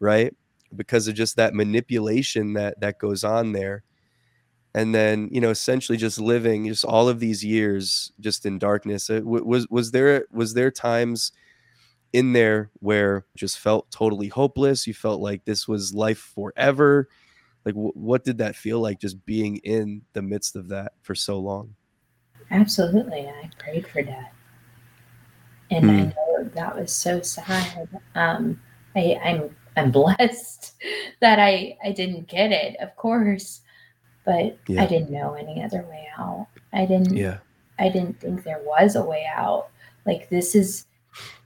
[0.00, 0.34] right?
[0.74, 3.82] Because of just that manipulation that that goes on there.
[4.78, 9.10] And then, you know, essentially just living just all of these years just in darkness.
[9.10, 11.32] It, was was there was there times
[12.12, 17.08] in there where just felt totally hopeless you felt like this was life forever
[17.64, 21.14] like w- what did that feel like just being in the midst of that for
[21.14, 21.74] so long
[22.50, 24.32] absolutely i prayed for that
[25.70, 25.90] and mm.
[25.90, 26.08] i hmm.
[26.08, 28.58] know that was so sad um
[28.96, 30.74] i i'm i'm blessed
[31.20, 33.60] that i i didn't get it of course
[34.28, 34.82] but yeah.
[34.82, 37.38] i didn't know any other way out i didn't yeah
[37.78, 39.68] i didn't think there was a way out
[40.04, 40.86] like this is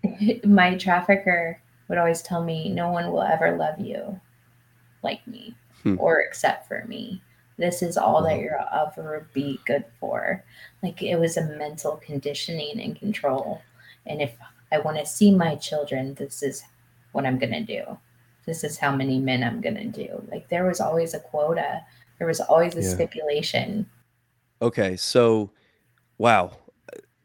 [0.44, 4.20] my trafficker would always tell me, no one will ever love you
[5.02, 5.96] like me hmm.
[5.98, 7.20] or except for me.
[7.58, 8.28] This is all wow.
[8.28, 10.42] that you'll ever be good for.
[10.82, 13.62] Like it was a mental conditioning and control.
[14.06, 14.34] And if
[14.72, 16.62] I want to see my children, this is
[17.12, 17.98] what I'm going to do.
[18.46, 20.26] This is how many men I'm going to do.
[20.30, 21.82] Like there was always a quota,
[22.22, 22.88] there was always a yeah.
[22.88, 23.84] stipulation.
[24.62, 24.96] Okay.
[24.96, 25.50] So,
[26.18, 26.52] wow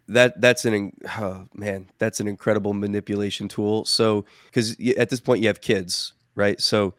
[0.07, 5.41] that that's an oh, man that's an incredible manipulation tool so because at this point
[5.41, 6.93] you have kids right so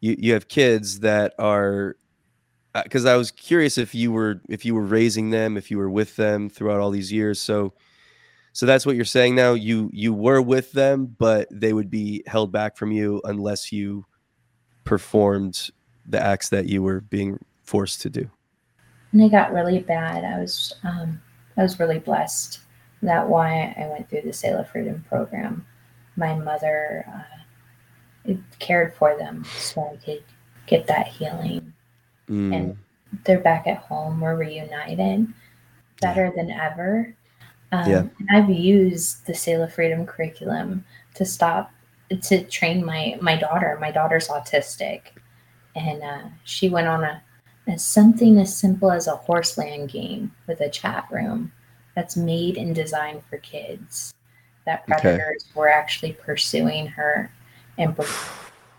[0.00, 1.96] you you have kids that are
[2.84, 5.76] because uh, i was curious if you were if you were raising them if you
[5.76, 7.74] were with them throughout all these years so
[8.52, 12.22] so that's what you're saying now you you were with them but they would be
[12.28, 14.06] held back from you unless you
[14.84, 15.70] performed
[16.06, 18.28] the acts that you were being forced to do
[19.12, 21.20] and it got really bad i was um
[21.56, 22.60] I was really blessed.
[23.02, 25.66] That why I went through the Selah Freedom program.
[26.16, 27.04] My mother
[28.28, 30.24] uh, cared for them so I could
[30.66, 31.72] get that healing.
[32.28, 32.54] Mm.
[32.54, 32.78] And
[33.24, 34.20] they're back at home.
[34.20, 35.32] We're reunited,
[36.00, 37.14] better than ever.
[37.72, 38.04] Um, yeah.
[38.18, 41.70] And I've used the Selah Freedom curriculum to stop
[42.22, 43.76] to train my my daughter.
[43.80, 45.00] My daughter's autistic,
[45.74, 47.22] and uh, she went on a
[47.66, 51.50] as something as simple as a horse land game with a chat room
[51.94, 54.12] that's made and designed for kids.
[54.66, 55.58] That predators okay.
[55.58, 57.30] were actually pursuing her
[57.78, 58.06] and pre-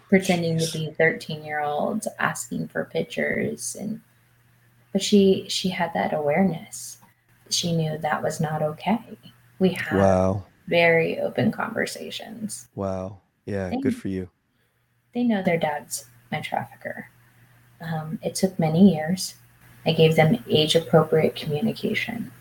[0.10, 4.02] pretending to be 13 year olds asking for pictures and
[4.92, 6.98] but she she had that awareness
[7.50, 9.18] she knew that was not okay
[9.60, 10.46] we had wow.
[10.68, 14.30] very open conversations wow yeah they, good for you
[15.14, 17.10] they know their dad's my trafficker
[17.82, 19.36] um, it took many years.
[19.86, 22.32] I gave them age appropriate communication.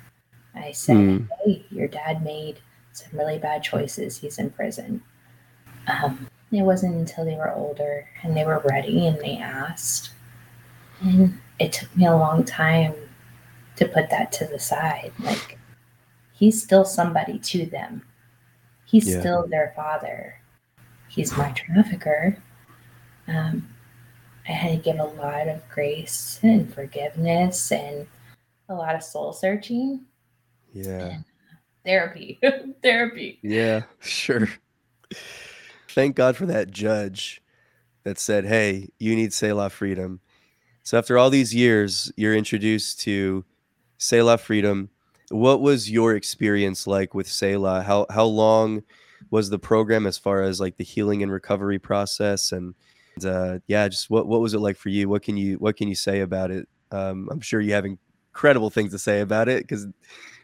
[0.55, 1.29] I said, mm.
[1.45, 2.61] Hey, your dad made
[2.93, 4.19] some really bad choices.
[4.19, 5.03] He's in prison.
[5.87, 10.13] Um, it wasn't until they were older and they were ready and they asked.
[11.01, 12.95] And it took me a long time
[13.77, 15.13] to put that to the side.
[15.19, 15.59] Like,
[16.33, 18.03] he's still somebody to them,
[18.87, 19.21] he's yeah.
[19.21, 20.37] still their father.
[21.09, 22.39] He's my trafficker.
[23.29, 23.69] Um,
[24.49, 28.07] I had to give a lot of grace and forgiveness and
[28.69, 30.05] a lot of soul searching.
[30.73, 31.07] Yeah.
[31.07, 32.41] And uh, therapy.
[32.83, 33.39] therapy.
[33.43, 34.49] Yeah, sure.
[35.91, 37.41] Thank God for that judge
[38.03, 40.21] that said, "Hey, you need Selah freedom."
[40.83, 43.45] So after all these years, you're introduced to
[43.99, 44.91] Selah freedom.
[45.31, 47.83] What was your experience like with Selah?
[47.83, 48.83] How how long
[49.31, 52.75] was the program as far as like the healing and recovery process and
[53.23, 55.09] uh, yeah, just what what was it like for you?
[55.09, 56.69] What can you what can you say about it?
[56.91, 59.87] Um, I'm sure you have incredible things to say about it because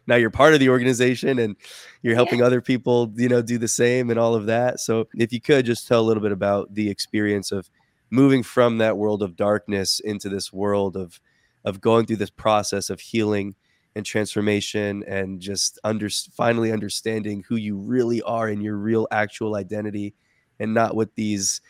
[0.07, 1.57] now you're part of the organization and
[2.03, 2.47] you're helping yeah.
[2.47, 4.81] other people, you know, do the same and all of that.
[4.81, 7.71] So if you could just tell a little bit about the experience of
[8.11, 11.21] moving from that world of darkness into this world of
[11.65, 13.55] of going through this process of healing
[13.95, 19.57] and transformation and just under finally understanding who you really are and your real actual
[19.57, 20.15] identity
[20.59, 21.61] and not what these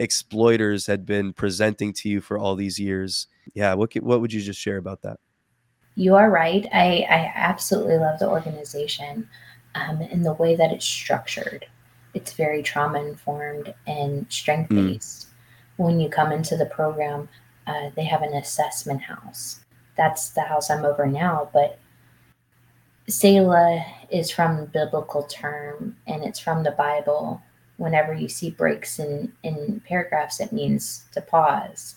[0.00, 3.28] exploiters had been presenting to you for all these years.
[3.54, 5.20] Yeah, what what would you just share about that?
[5.94, 6.66] You are right.
[6.72, 9.28] I, I absolutely love the organization
[9.74, 11.66] um, and the way that it's structured.
[12.14, 15.26] It's very trauma informed and strength based.
[15.26, 15.30] Mm.
[15.76, 17.28] When you come into the program,
[17.66, 19.60] uh, they have an assessment house.
[19.96, 21.78] That's the house I'm over now, but
[23.08, 27.42] Selah is from biblical term and it's from the Bible
[27.80, 31.94] whenever you see breaks in, in paragraphs, it means to pause.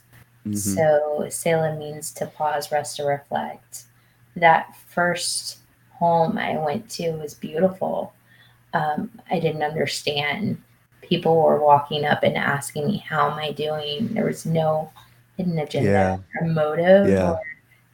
[0.47, 0.55] Mm-hmm.
[0.55, 3.83] So Selah means to pause, rest, or reflect.
[4.37, 5.57] That first
[5.91, 8.13] home I went to was beautiful.
[8.73, 10.57] Um, I didn't understand.
[11.01, 14.13] People were walking up and asking me, How am I doing?
[14.13, 14.89] There was no
[15.35, 16.17] hidden agenda yeah.
[16.39, 17.09] or motive.
[17.09, 17.31] Yeah.
[17.31, 17.41] Or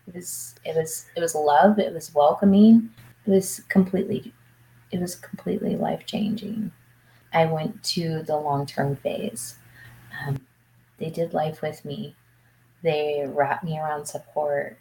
[0.05, 2.91] it was it was it was love, it was welcoming.
[3.25, 4.31] It was completely
[4.91, 6.71] it was completely life changing.
[7.33, 9.55] I went to the long term phase.
[10.25, 10.39] Um,
[10.97, 12.15] they did life with me.
[12.81, 14.77] They wrapped me around support.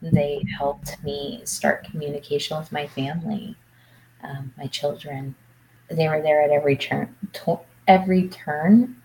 [0.00, 3.56] They helped me start communication with my family,
[4.22, 5.34] um, my children.
[5.90, 7.16] They were there at every turn.
[7.32, 8.96] To- every turn.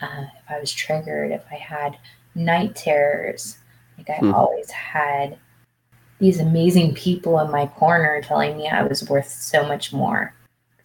[0.00, 1.98] Uh, if I was triggered, if I had
[2.34, 3.58] night terrors,
[3.98, 4.32] like I hmm.
[4.32, 5.36] always had
[6.20, 10.34] these amazing people in my corner telling me I was worth so much more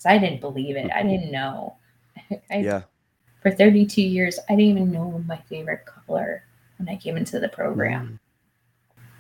[0.04, 0.92] because I didn't believe it.
[0.92, 1.10] I mm-hmm.
[1.10, 1.76] didn't know.
[2.52, 2.82] I, yeah.
[3.42, 6.44] For 32 years, I didn't even know my favorite color
[6.78, 8.20] when I came into the program.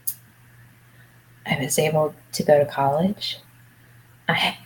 [0.08, 0.15] Mm.
[1.46, 3.39] I was able to go to college.
[4.30, 4.58] I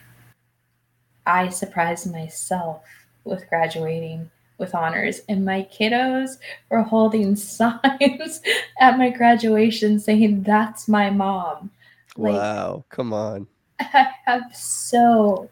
[1.25, 2.83] I surprised myself
[3.23, 6.37] with graduating with honors, and my kiddos
[6.69, 8.41] were holding signs
[8.79, 11.71] at my graduation saying, "That's my mom."
[12.15, 12.85] Like, wow!
[12.89, 13.47] Come on.
[13.79, 15.49] I have so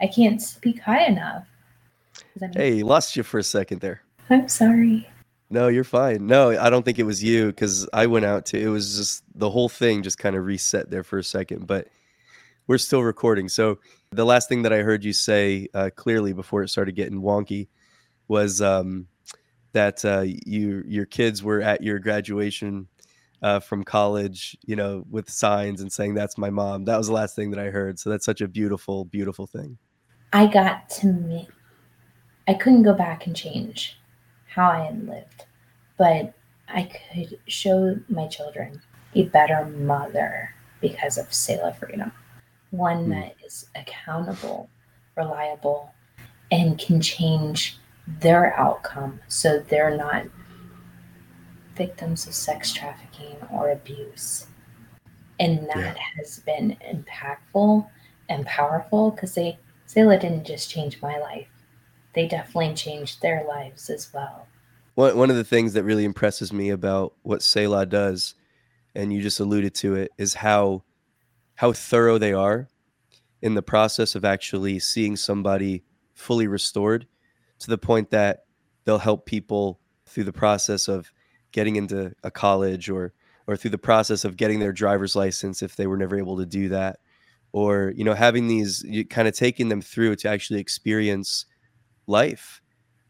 [0.00, 1.46] I can't speak high enough.
[2.54, 4.02] Hey, lost you for a second there.
[4.28, 5.08] I'm sorry.
[5.48, 6.26] No, you're fine.
[6.26, 9.22] No, I don't think it was you because I went out to it was just
[9.34, 11.88] the whole thing just kind of reset there for a second, but
[12.66, 13.48] we're still recording.
[13.48, 13.78] So
[14.10, 17.68] the last thing that I heard you say uh, clearly before it started getting wonky
[18.26, 19.06] was um,
[19.72, 22.88] that uh, you your kids were at your graduation
[23.42, 26.84] uh, from college, you know, with signs and saying that's my mom.
[26.86, 27.98] That was the last thing that I heard.
[27.98, 29.78] So that's such a beautiful, beautiful thing.
[30.32, 31.48] I got to me.
[32.48, 33.98] I couldn't go back and change
[34.46, 35.44] how I had lived,
[35.96, 36.32] but
[36.68, 38.80] I could show my children
[39.14, 42.12] a better mother because of Selah Freedom.
[42.70, 43.10] One mm.
[43.10, 44.68] that is accountable,
[45.16, 45.92] reliable,
[46.50, 50.24] and can change their outcome so they're not
[51.74, 54.46] victims of sex trafficking or abuse.
[55.38, 56.02] And that yeah.
[56.16, 57.86] has been impactful
[58.28, 61.48] and powerful because they Selah didn't just change my life.
[62.12, 64.46] They definitely changed their lives as well.
[64.94, 68.34] One one of the things that really impresses me about what Selah does,
[68.94, 70.82] and you just alluded to it, is how
[71.56, 72.68] how thorough they are
[73.42, 77.06] in the process of actually seeing somebody fully restored
[77.58, 78.44] to the point that
[78.84, 81.10] they'll help people through the process of
[81.52, 83.12] getting into a college or
[83.46, 86.46] or through the process of getting their driver's license if they were never able to
[86.46, 86.98] do that
[87.56, 91.46] or you know having these kind of taking them through to actually experience
[92.06, 92.60] life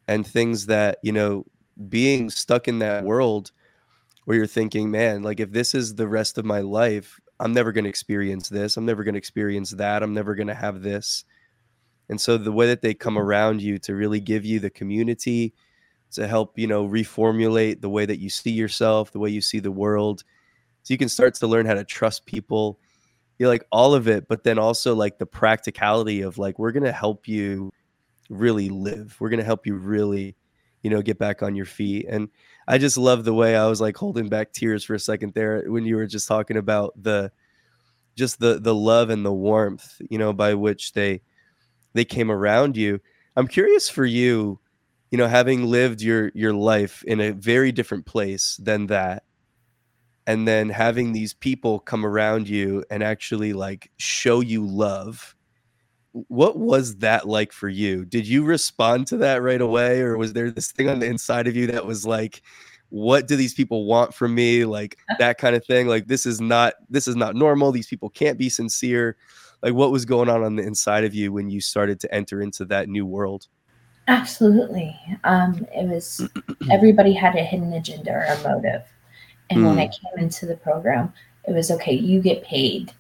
[0.07, 1.45] and things that you know
[1.89, 3.51] being stuck in that world
[4.25, 7.73] where you're thinking man like if this is the rest of my life i'm never
[7.73, 10.81] going to experience this i'm never going to experience that i'm never going to have
[10.81, 11.25] this.
[12.09, 15.55] And so the way that they come around you to really give you the community
[16.13, 19.59] to help you know reformulate the way that you see yourself the way you see
[19.59, 20.23] the world
[20.85, 22.79] so you can start to learn how to trust people
[23.39, 26.93] you like all of it but then also like the practicality of like we're gonna
[26.93, 27.71] help you
[28.29, 29.17] really live.
[29.21, 30.37] We're gonna help you really
[30.83, 32.07] you know get back on your feet.
[32.09, 32.29] And
[32.69, 35.63] i just love the way i was like holding back tears for a second there
[35.71, 37.31] when you were just talking about the
[38.17, 41.21] just the the love and the warmth you know by which they
[41.95, 43.01] they came around you.
[43.37, 44.61] I'm curious for you
[45.11, 49.23] you know, having lived your your life in a very different place than that,
[50.27, 55.37] and then having these people come around you and actually like show you love
[56.29, 58.05] what was that like for you?
[58.05, 61.47] Did you respond to that right away or was there this thing on the inside
[61.47, 62.43] of you that was like
[62.89, 64.65] what do these people want from me?
[64.65, 65.89] Like that kind of thing?
[65.89, 67.73] Like this is not this is not normal.
[67.73, 69.17] These people can't be sincere.
[69.63, 72.41] Like what was going on on the inside of you when you started to enter
[72.41, 73.49] into that new world?
[74.09, 74.99] Absolutely.
[75.25, 76.27] Um it was
[76.71, 78.83] everybody had a hidden agenda or a motive
[79.51, 79.69] and mm.
[79.69, 81.13] when i came into the program
[81.45, 82.93] it was okay you get paid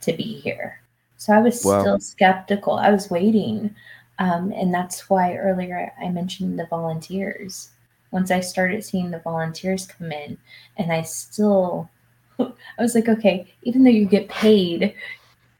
[0.00, 0.80] to be here
[1.16, 1.80] so i was wow.
[1.80, 3.74] still skeptical i was waiting
[4.20, 7.70] um, and that's why earlier i mentioned the volunteers
[8.14, 10.38] once I started seeing the volunteers come in,
[10.76, 11.90] and I still,
[12.38, 14.94] I was like, okay, even though you get paid,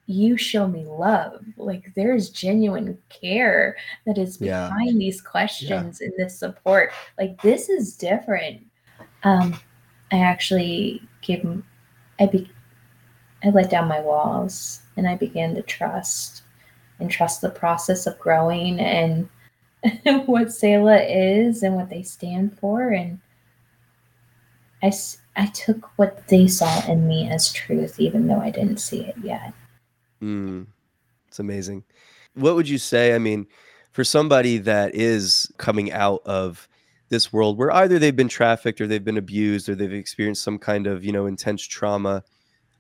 [0.07, 1.45] you show me love.
[1.57, 3.77] Like there's genuine care
[4.07, 4.99] that is behind yeah.
[4.99, 6.07] these questions yeah.
[6.07, 6.93] and this support.
[7.19, 8.65] Like this is different.
[9.25, 9.59] Um,
[10.13, 11.63] I actually gave,
[12.21, 12.51] I be,
[13.43, 16.43] I let down my walls and I began to trust
[17.01, 19.29] and trust the process of growing and
[20.27, 22.91] what Selah is and what they stand for.
[22.91, 23.21] And
[24.83, 24.93] I,
[25.37, 29.17] I took what they saw in me as truth, even though I didn't see it
[29.23, 29.53] yet.
[30.23, 30.67] Mm,
[31.29, 31.85] it's amazing.
[32.35, 33.15] What would you say?
[33.15, 33.47] I mean,
[33.93, 36.69] for somebody that is coming out of
[37.15, 40.59] this world where either they've been trafficked or they've been abused or they've experienced some
[40.59, 42.25] kind of, you know, intense trauma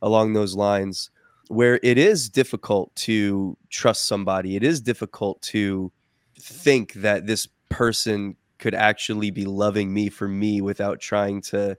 [0.02, 1.10] along those lines,
[1.48, 5.92] where it is difficult to trust somebody, it is difficult to
[6.38, 11.76] think that this person could actually be loving me for me without trying to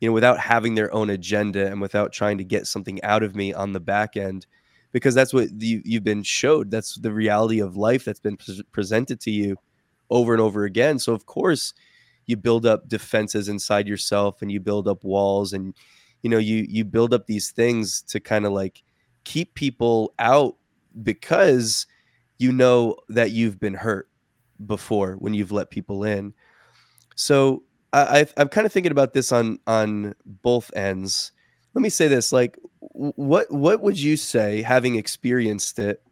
[0.00, 3.36] you know without having their own agenda and without trying to get something out of
[3.36, 4.46] me on the back end
[4.92, 6.70] because that's what you, you've been showed.
[6.70, 9.56] That's the reality of life that's been pre- presented to you
[10.10, 10.98] over and over again.
[10.98, 11.72] So of course
[12.26, 15.74] you build up defenses inside yourself and you build up walls and
[16.22, 18.82] you know you you build up these things to kind of like
[19.24, 20.56] keep people out
[21.02, 21.86] because
[22.38, 24.08] you know that you've been hurt
[24.66, 26.34] before when you've let people in.
[27.14, 27.62] So
[27.92, 31.32] I, I'm kind of thinking about this on on both ends.
[31.74, 36.02] Let me say this: like, what what would you say, having experienced it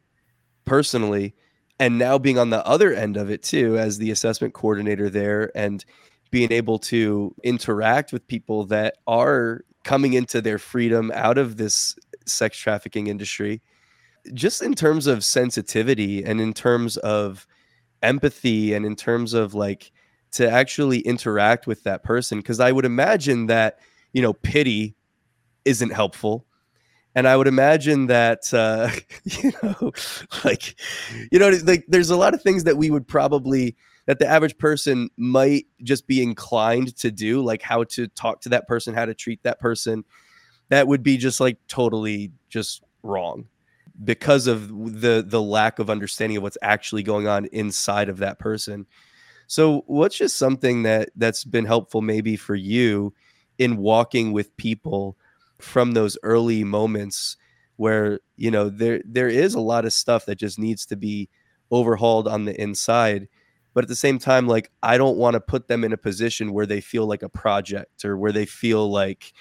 [0.64, 1.34] personally,
[1.80, 5.50] and now being on the other end of it too, as the assessment coordinator there,
[5.56, 5.84] and
[6.30, 11.96] being able to interact with people that are coming into their freedom out of this
[12.26, 13.60] sex trafficking industry
[14.34, 17.46] just in terms of sensitivity and in terms of
[18.02, 19.90] empathy and in terms of like
[20.32, 23.78] to actually interact with that person because i would imagine that
[24.12, 24.94] you know pity
[25.64, 26.46] isn't helpful
[27.14, 28.90] and i would imagine that uh
[29.24, 29.92] you know
[30.44, 30.78] like
[31.30, 34.58] you know like there's a lot of things that we would probably that the average
[34.58, 39.04] person might just be inclined to do like how to talk to that person how
[39.04, 40.04] to treat that person
[40.70, 43.46] that would be just like totally just wrong
[44.02, 44.68] because of
[45.00, 48.86] the the lack of understanding of what's actually going on inside of that person.
[49.46, 53.12] So what's just something that that's been helpful maybe for you
[53.58, 55.16] in walking with people
[55.62, 57.36] from those early moments
[57.76, 61.28] where you know there there is a lot of stuff that just needs to be
[61.70, 63.28] overhauled on the inside
[63.72, 66.52] but at the same time like I don't want to put them in a position
[66.52, 69.32] where they feel like a project or where they feel like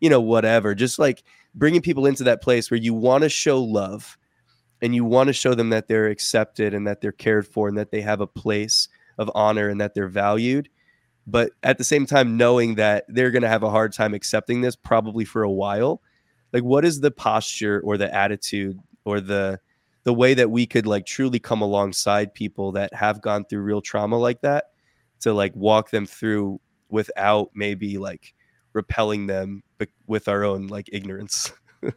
[0.00, 1.22] you know whatever just like
[1.54, 4.18] bringing people into that place where you want to show love
[4.82, 7.78] and you want to show them that they're accepted and that they're cared for and
[7.78, 10.68] that they have a place of honor and that they're valued
[11.26, 14.60] but at the same time knowing that they're going to have a hard time accepting
[14.60, 16.00] this probably for a while
[16.52, 19.58] like what is the posture or the attitude or the
[20.04, 23.80] the way that we could like truly come alongside people that have gone through real
[23.80, 24.66] trauma like that
[25.20, 26.60] to like walk them through
[26.90, 28.34] without maybe like
[28.74, 29.62] repelling them
[30.06, 31.52] with our own like ignorance.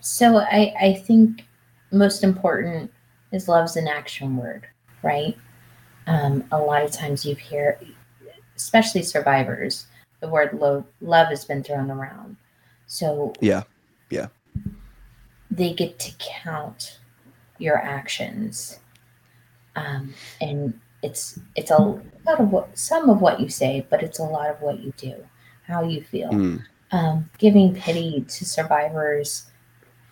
[0.00, 1.44] so I I think
[1.92, 2.92] most important
[3.32, 4.66] is love's an action word,
[5.02, 5.36] right?
[6.06, 7.80] Um, a lot of times you hear,
[8.56, 9.86] especially survivors,
[10.20, 12.36] the word love love has been thrown around.
[12.86, 13.64] So yeah,
[14.10, 14.28] yeah,
[15.50, 16.98] they get to count
[17.58, 18.78] your actions,
[19.74, 24.18] um, and it's it's a lot of what some of what you say, but it's
[24.18, 25.14] a lot of what you do,
[25.66, 26.30] how you feel.
[26.30, 26.62] Mm.
[26.92, 29.50] Um, giving pity to survivors,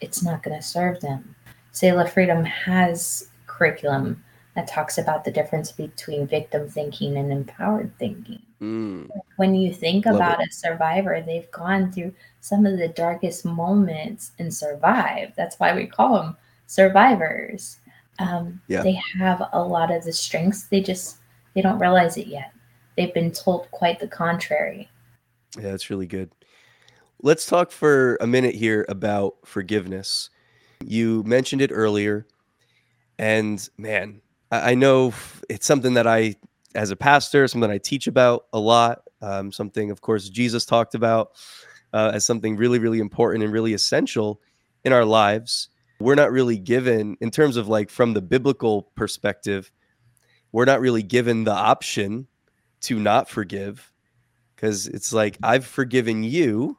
[0.00, 1.36] it's not going to serve them.
[1.70, 4.22] Selah Freedom has curriculum
[4.54, 8.40] that talks about the difference between victim thinking and empowered thinking.
[8.60, 9.08] Mm.
[9.36, 10.48] When you think Love about it.
[10.50, 15.34] a survivor, they've gone through some of the darkest moments and survived.
[15.36, 16.36] That's why we call them
[16.66, 17.80] survivors.
[18.20, 18.82] Um, yeah.
[18.82, 20.64] They have a lot of the strengths.
[20.64, 21.18] They just
[21.54, 22.52] They don't realize it yet.
[22.96, 24.88] They've been told quite the contrary.
[25.56, 26.30] Yeah, that's really good.
[27.22, 30.30] Let's talk for a minute here about forgiveness.
[30.84, 32.26] You mentioned it earlier,
[33.18, 34.20] and man,
[34.62, 35.12] I know
[35.48, 36.36] it's something that I,
[36.74, 39.02] as a pastor, something I teach about a lot.
[39.22, 41.32] Um, something, of course, Jesus talked about
[41.92, 44.40] uh, as something really, really important and really essential
[44.84, 45.68] in our lives.
[46.00, 49.70] We're not really given, in terms of like from the biblical perspective,
[50.52, 52.26] we're not really given the option
[52.82, 53.92] to not forgive
[54.54, 56.78] because it's like, I've forgiven you.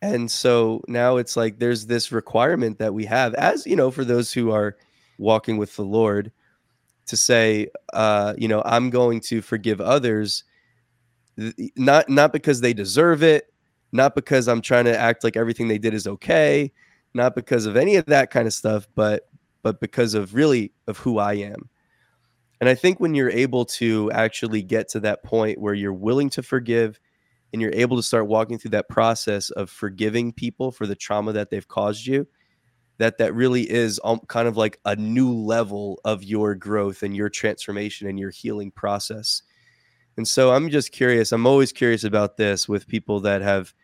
[0.00, 4.04] And so now it's like there's this requirement that we have, as you know, for
[4.04, 4.76] those who are
[5.16, 6.32] walking with the Lord,
[7.06, 10.44] to say, uh, you know, I'm going to forgive others,
[11.76, 13.52] not not because they deserve it,
[13.92, 16.72] not because I'm trying to act like everything they did is okay,
[17.14, 19.28] not because of any of that kind of stuff, but
[19.62, 21.68] but because of really of who I am.
[22.60, 26.30] And I think when you're able to actually get to that point where you're willing
[26.30, 27.00] to forgive
[27.52, 31.32] and you're able to start walking through that process of forgiving people for the trauma
[31.32, 32.26] that they've caused you,
[33.02, 33.98] that that really is
[34.28, 38.70] kind of like a new level of your growth and your transformation and your healing
[38.70, 39.42] process.
[40.16, 41.32] And so I'm just curious.
[41.32, 43.74] I'm always curious about this with people that have,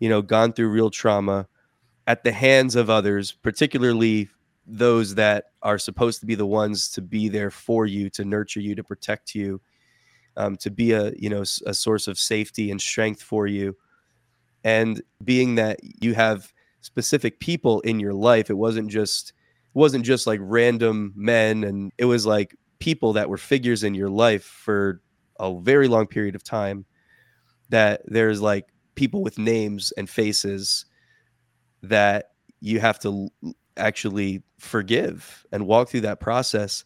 [0.00, 1.46] you know, gone through real trauma
[2.08, 4.28] at the hands of others, particularly
[4.66, 8.60] those that are supposed to be the ones to be there for you, to nurture
[8.60, 9.60] you, to protect you,
[10.36, 13.76] um, to be a you know a source of safety and strength for you.
[14.64, 16.52] And being that you have
[16.84, 18.50] specific people in your life.
[18.50, 23.30] It wasn't just it wasn't just like random men and it was like people that
[23.30, 25.00] were figures in your life for
[25.40, 26.84] a very long period of time
[27.70, 28.66] that there's like
[28.96, 30.84] people with names and faces
[31.82, 32.26] that
[32.60, 33.30] you have to
[33.78, 36.84] actually forgive and walk through that process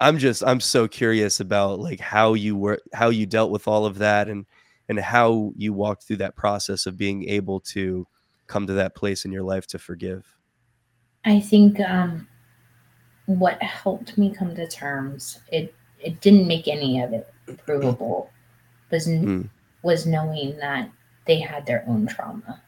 [0.00, 3.86] i'm just i'm so curious about like how you were how you dealt with all
[3.86, 4.44] of that and
[4.88, 8.06] and how you walked through that process of being able to
[8.48, 10.34] come to that place in your life to forgive?
[11.24, 12.26] I think um,
[13.26, 17.28] what helped me come to terms, it it didn't make any of it
[17.66, 18.30] provable,
[18.90, 19.48] was mm.
[19.82, 20.90] was knowing that
[21.26, 22.62] they had their own trauma,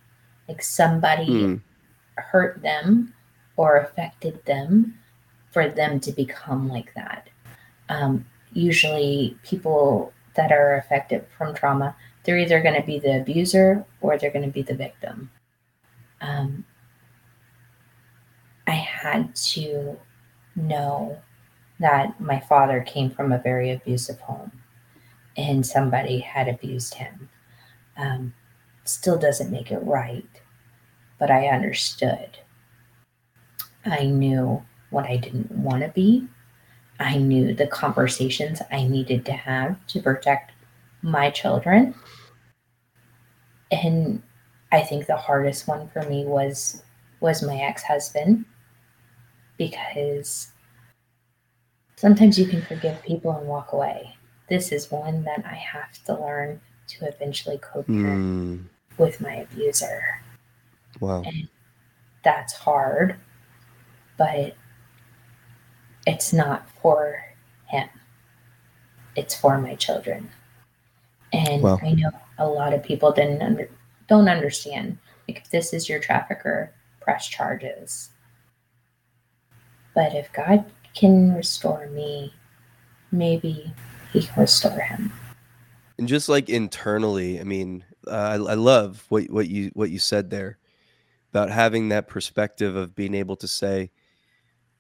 [0.48, 1.60] like somebody mm.
[2.16, 3.14] hurt them
[3.56, 4.94] or affected them
[5.52, 7.28] for them to become like that.
[7.88, 13.84] Um, usually, people that are affected from trauma, they're either going to be the abuser
[14.00, 15.30] or they're going to be the victim
[16.20, 16.64] um,
[18.66, 19.98] I had to
[20.54, 21.20] know
[21.78, 24.52] that my father came from a very abusive home
[25.36, 27.28] and somebody had abused him.
[27.96, 28.34] Um,
[28.84, 30.28] still doesn't make it right,
[31.18, 32.38] but I understood.
[33.84, 36.28] I knew what I didn't want to be.
[36.98, 40.52] I knew the conversations I needed to have to protect
[41.02, 41.94] my children.
[43.70, 44.22] And
[44.72, 46.82] I think the hardest one for me was
[47.20, 48.44] was my ex-husband
[49.58, 50.52] because
[51.96, 54.16] sometimes you can forgive people and walk away.
[54.48, 58.64] This is one that I have to learn to eventually co-parent mm.
[58.96, 60.02] with my abuser.
[60.98, 61.22] Wow.
[61.26, 61.48] And
[62.24, 63.16] that's hard,
[64.16, 64.56] but
[66.06, 67.22] it's not for
[67.66, 67.88] him.
[69.14, 70.30] It's for my children.
[71.32, 71.78] And wow.
[71.82, 73.68] I know a lot of people didn't under,
[74.10, 74.98] don't understand.
[75.26, 78.10] Like if this is your trafficker, press charges.
[79.94, 82.34] But if God can restore me,
[83.12, 83.72] maybe
[84.12, 85.12] he can restore him.
[85.96, 89.98] And just like internally, I mean, uh, I, I love what what you what you
[89.98, 90.58] said there
[91.30, 93.90] about having that perspective of being able to say,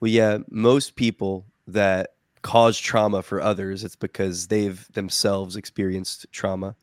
[0.00, 6.74] well, yeah, most people that cause trauma for others, it's because they've themselves experienced trauma.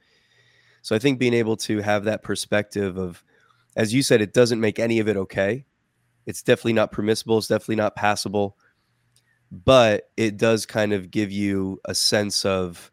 [0.87, 3.21] So I think being able to have that perspective of,
[3.75, 5.65] as you said, it doesn't make any of it okay.
[6.25, 7.37] It's definitely not permissible.
[7.37, 8.57] It's definitely not passable.
[9.51, 12.89] But it does kind of give you a sense of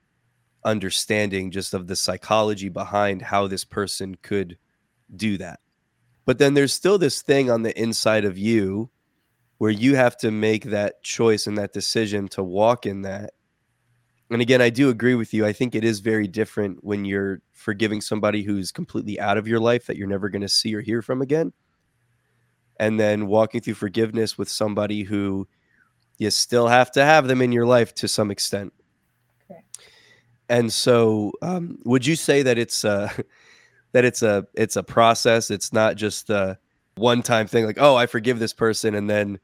[0.65, 4.59] understanding just of the psychology behind how this person could
[5.15, 5.61] do that.
[6.25, 8.91] But then there's still this thing on the inside of you
[9.59, 13.35] where you have to make that choice and that decision to walk in that
[14.35, 15.47] and again, I do agree with you.
[15.47, 19.61] I think it is very different when you're forgiving somebody who's completely out of your
[19.61, 21.53] life that you're never going to see or hear from again.
[22.81, 25.47] And then walking through forgiveness with somebody who
[26.19, 28.73] you still have to have them in your life to some extent.
[29.49, 29.61] Okay.
[30.49, 33.13] And so, um, would you say that it's a,
[33.93, 35.49] that it's a it's a process?
[35.49, 36.59] It's not just a
[36.97, 39.39] one time thing, like oh, I forgive this person, and then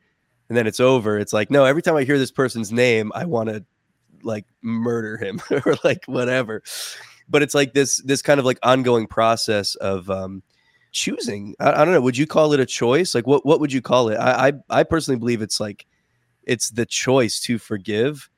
[0.48, 1.16] and then it's over.
[1.16, 3.64] It's like no, every time I hear this person's name, I want to
[4.22, 6.62] like murder him or like whatever.
[7.28, 10.42] But it's like this this kind of like ongoing process of um
[10.92, 11.54] choosing.
[11.60, 12.00] I, I, don't know.
[12.00, 13.14] Would you call it a choice?
[13.14, 14.16] Like what what would you call it?
[14.16, 15.86] I, I i personally believe it's like
[16.44, 18.28] it's the choice to forgive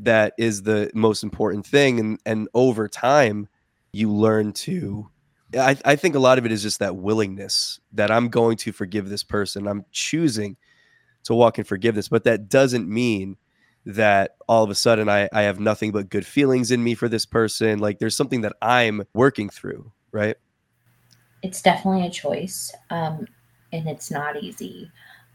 [0.00, 2.00] that is the most important thing.
[2.00, 3.48] And and over time
[3.92, 5.08] you learn to
[5.56, 8.72] I, I think a lot of it is just that willingness that i'm going to
[8.72, 9.68] forgive this person.
[9.68, 10.56] I'm choosing
[11.24, 13.36] to walk in forgiveness but that doesn't mean
[13.86, 17.08] that all of a sudden I, I have nothing but good feelings in me for
[17.08, 17.78] this person.
[17.78, 20.36] Like there's something that i'm working through right?
[21.42, 23.26] It's definitely a choice um,
[23.72, 24.90] and it's not easy.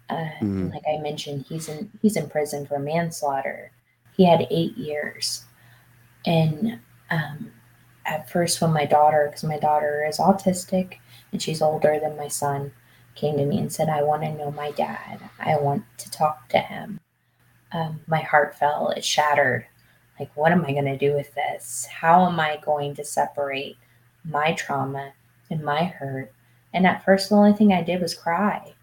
[0.10, 0.74] Uh, mm.
[0.74, 3.72] like i mentioned he's in he's in prison for manslaughter.
[4.18, 5.46] He had eight years.
[6.26, 6.80] And
[7.12, 7.52] um,
[8.06, 10.96] at first when my daughter because my daughter is autistic
[11.32, 12.72] and she's older than my son
[13.14, 15.20] came to me and said i want to know my dad.
[15.40, 17.00] I want to talk to him
[17.72, 19.66] um, my heart fell it shattered.
[20.20, 21.86] Like what am i going to do with this?
[21.86, 23.78] How am i going to separate
[24.26, 25.14] my trauma
[25.50, 26.34] and my hurt?
[26.74, 28.74] And at first the only thing i did was cry.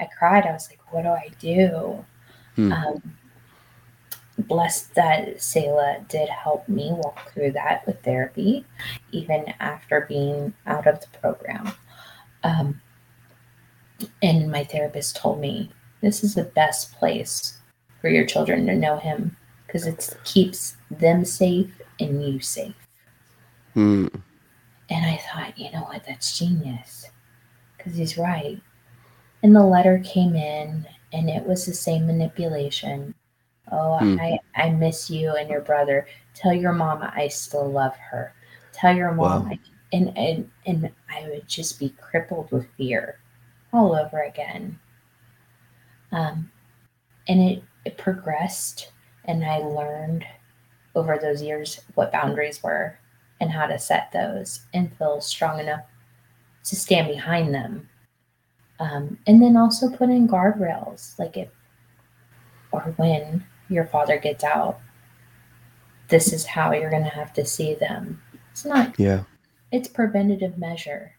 [0.00, 2.04] I cried i was like what do i do?
[2.56, 2.72] Hmm.
[2.72, 3.18] um,
[4.38, 8.64] blessed that Selah did help me walk through that with therapy,
[9.10, 11.72] even after being out of the program.
[12.44, 12.80] Um,
[14.22, 15.70] and my therapist told me
[16.00, 17.57] this is the best place
[18.00, 19.36] for your children to know him
[19.66, 21.70] because it keeps them safe
[22.00, 22.74] and you safe.
[23.74, 24.06] Hmm.
[24.90, 27.10] And I thought, you know what, that's genius
[27.76, 28.60] because he's right.
[29.42, 33.14] And the letter came in, and it was the same manipulation
[33.70, 34.18] Oh, hmm.
[34.20, 36.06] I, I miss you and your brother.
[36.34, 38.34] Tell your mama I still love her.
[38.72, 39.50] Tell your mom wow.
[39.50, 39.58] I,
[39.92, 43.18] and, and and I would just be crippled with fear
[43.72, 44.78] all over again.
[46.12, 46.50] Um,
[47.26, 48.92] and it, it progressed,
[49.24, 50.24] and I learned
[50.94, 52.98] over those years what boundaries were
[53.40, 55.82] and how to set those and feel strong enough
[56.64, 57.88] to stand behind them.
[58.80, 61.48] Um, and then also put in guardrails, like if
[62.72, 64.80] or when your father gets out,
[66.08, 68.20] this is how you're going to have to see them.
[68.50, 69.22] It's not, yeah,
[69.72, 71.12] it's preventative measure.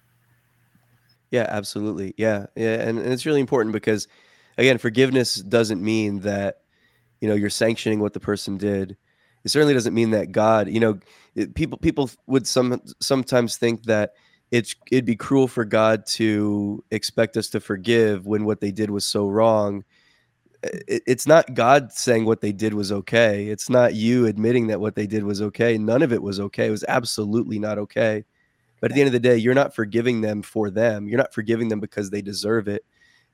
[1.31, 2.15] Yeah, absolutely.
[2.17, 2.47] Yeah.
[2.55, 2.81] Yeah.
[2.81, 4.07] And, and it's really important because,
[4.57, 6.57] again, forgiveness doesn't mean that,
[7.21, 8.97] you know, you're sanctioning what the person did.
[9.43, 10.99] It certainly doesn't mean that God, you know,
[11.35, 14.13] it, people people would some sometimes think that
[14.51, 18.89] it's it'd be cruel for God to expect us to forgive when what they did
[18.89, 19.83] was so wrong
[20.61, 23.47] it's not God saying what they did was okay.
[23.47, 25.77] It's not you admitting that what they did was okay.
[25.77, 26.67] None of it was okay.
[26.67, 28.25] It was absolutely not okay.
[28.81, 31.07] But at the end of the day, you're not forgiving them for them.
[31.07, 32.83] You're not forgiving them because they deserve it.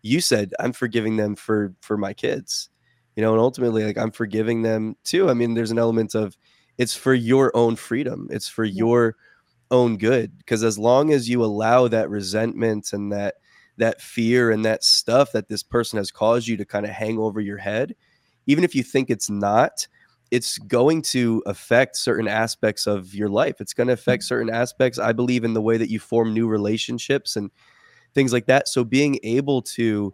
[0.05, 2.69] You said, I'm forgiving them for for my kids.
[3.15, 5.29] You know, and ultimately like I'm forgiving them too.
[5.29, 6.37] I mean, there's an element of
[6.77, 8.27] it's for your own freedom.
[8.29, 9.15] It's for your
[9.71, 13.35] own good because as long as you allow that resentment and that
[13.77, 17.17] that fear and that stuff that this person has caused you to kind of hang
[17.17, 17.95] over your head,
[18.45, 19.87] even if you think it's not,
[20.29, 23.59] it's going to affect certain aspects of your life.
[23.59, 24.27] It's going to affect mm.
[24.27, 27.49] certain aspects, I believe, in the way that you form new relationships and
[28.16, 28.68] things like that.
[28.68, 30.13] So being able to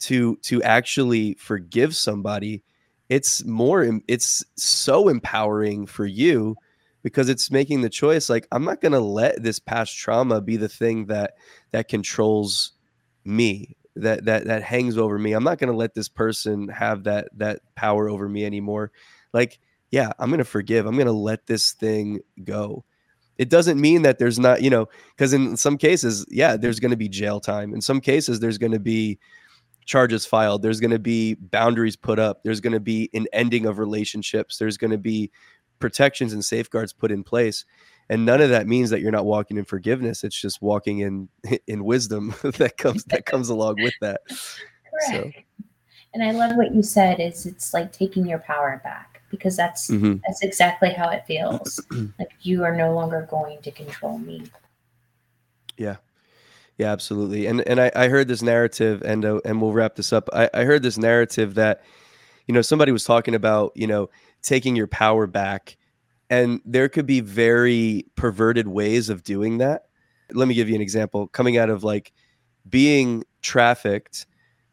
[0.00, 2.62] to to actually forgive somebody,
[3.08, 6.56] it's more it's so empowering for you
[7.02, 10.56] because it's making the choice like I'm not going to let this past trauma be
[10.56, 11.34] the thing that
[11.72, 12.72] that controls
[13.24, 15.32] me that that that hangs over me.
[15.32, 18.92] I'm not going to let this person have that that power over me anymore.
[19.32, 19.58] Like
[19.90, 20.86] yeah i'm going to forgive.
[20.86, 22.84] I'm going to let this thing go
[23.38, 26.90] it doesn't mean that there's not you know because in some cases yeah there's going
[26.90, 27.74] to be jail time.
[27.74, 29.18] In some cases there's going to be
[29.84, 30.62] charges filed.
[30.62, 32.42] There's going to be boundaries put up.
[32.44, 34.58] There's going to be an ending of relationships.
[34.58, 35.30] There's going to be
[35.78, 37.64] protections and safeguards put in place.
[38.08, 40.24] And none of that means that you're not walking in forgiveness.
[40.24, 41.28] It's just walking in
[41.66, 44.20] in wisdom that comes that comes along with that.
[44.28, 45.10] Correct.
[45.10, 45.30] So.
[46.12, 49.90] and i love what you said is it's like taking your power back because that's
[49.90, 50.14] mm-hmm.
[50.24, 51.84] that's exactly how it feels
[52.18, 54.44] like you are no longer going to control me
[55.76, 55.96] yeah
[56.78, 60.12] yeah absolutely and and i, I heard this narrative and uh, and we'll wrap this
[60.12, 61.82] up I, I heard this narrative that
[62.46, 64.08] you know somebody was talking about you know
[64.42, 65.76] taking your power back
[66.32, 69.82] and there could be very perverted ways of doing that.
[70.32, 71.26] Let me give you an example.
[71.26, 72.10] Coming out of like
[72.66, 74.24] being trafficked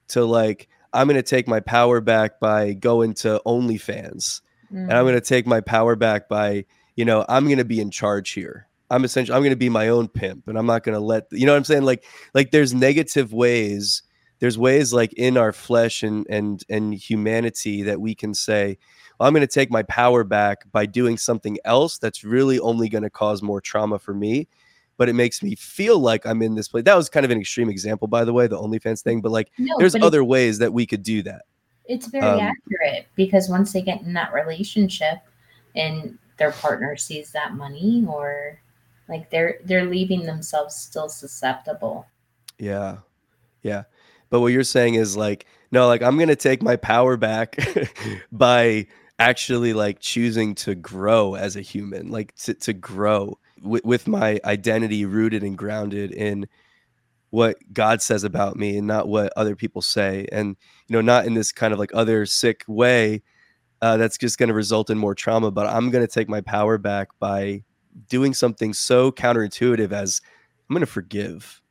[0.07, 4.39] to like, I'm going to take my power back by going to OnlyFans.
[4.73, 4.83] Mm.
[4.83, 5.09] And I'm mm.
[5.09, 6.65] going to take my power back by,
[6.95, 8.67] you know, I'm going to be in charge here.
[8.91, 11.27] I'm essentially I'm going to be my own pimp and I'm not going to let
[11.31, 12.03] you know what I'm saying like
[12.33, 14.01] like there's negative ways
[14.39, 18.77] there's ways like in our flesh and and and humanity that we can say
[19.19, 22.89] well, i'm going to take my power back by doing something else that's really only
[22.89, 24.47] going to cause more trauma for me
[24.97, 27.39] but it makes me feel like i'm in this place that was kind of an
[27.39, 30.57] extreme example by the way the onlyfans thing but like no, there's but other ways
[30.57, 31.43] that we could do that
[31.89, 35.17] it's very um, accurate because once they get in that relationship
[35.75, 38.61] and their partner sees that money or
[39.09, 42.05] like they're they're leaving themselves still susceptible.
[42.59, 42.97] Yeah.
[43.63, 43.83] Yeah.
[44.29, 47.57] But what you're saying is like, no, like I'm gonna take my power back
[48.31, 48.85] by
[49.17, 54.39] actually like choosing to grow as a human, like to, to grow w- with my
[54.45, 56.47] identity rooted and grounded in
[57.31, 60.27] what God says about me and not what other people say.
[60.31, 60.55] And,
[60.87, 63.21] you know, not in this kind of like other sick way
[63.81, 66.41] uh, that's just going to result in more trauma, but I'm going to take my
[66.41, 67.63] power back by
[68.09, 70.21] doing something so counterintuitive as
[70.69, 71.61] I'm going to forgive.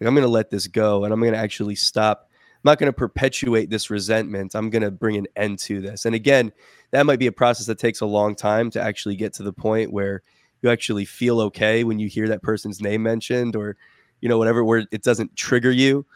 [0.00, 2.28] Like, I'm going to let this go and I'm going to actually stop.
[2.56, 4.54] I'm not going to perpetuate this resentment.
[4.54, 6.04] I'm going to bring an end to this.
[6.04, 6.52] And again,
[6.90, 9.52] that might be a process that takes a long time to actually get to the
[9.52, 10.22] point where
[10.62, 13.76] you actually feel okay when you hear that person's name mentioned or,
[14.20, 16.06] you know, whatever, where it doesn't trigger you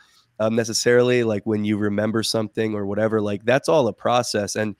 [0.41, 3.21] um, necessarily, like when you remember something or whatever.
[3.21, 4.57] Like that's all a process.
[4.57, 4.77] And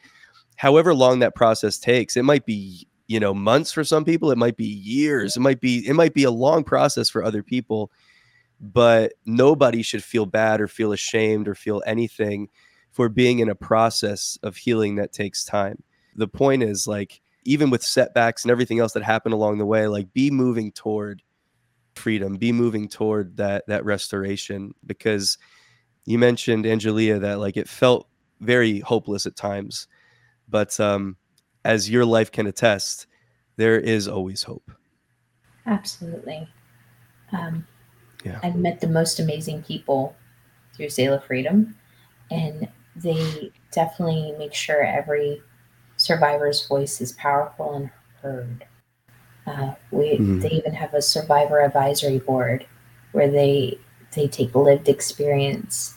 [0.57, 4.39] however long that process takes, it might be you know months for some people it
[4.39, 7.91] might be years it might be it might be a long process for other people
[8.63, 12.49] but nobody should feel bad or feel ashamed or feel anything
[12.93, 15.83] for being in a process of healing that takes time.
[16.15, 19.89] The point is like even with setbacks and everything else that happened along the way,
[19.89, 21.23] like be moving toward
[21.95, 25.39] freedom, be moving toward that that restoration because
[26.05, 28.09] you mentioned Angelea that like it felt
[28.41, 29.89] very hopeless at times.
[30.49, 31.17] But um
[31.65, 33.07] as your life can attest,
[33.57, 34.71] there is always hope.
[35.67, 36.49] Absolutely.
[37.33, 37.67] Um,
[38.25, 38.41] yeah.
[38.43, 40.17] I've met the most amazing people
[40.75, 41.77] through Selah Freedom,
[42.31, 45.41] and they definitely make sure every
[45.97, 47.91] survivor's voice is powerful and
[48.21, 48.65] heard.
[49.47, 50.41] Uh, we mm.
[50.41, 52.67] they even have a survivor advisory board
[53.13, 53.79] where they
[54.15, 55.95] they take lived experience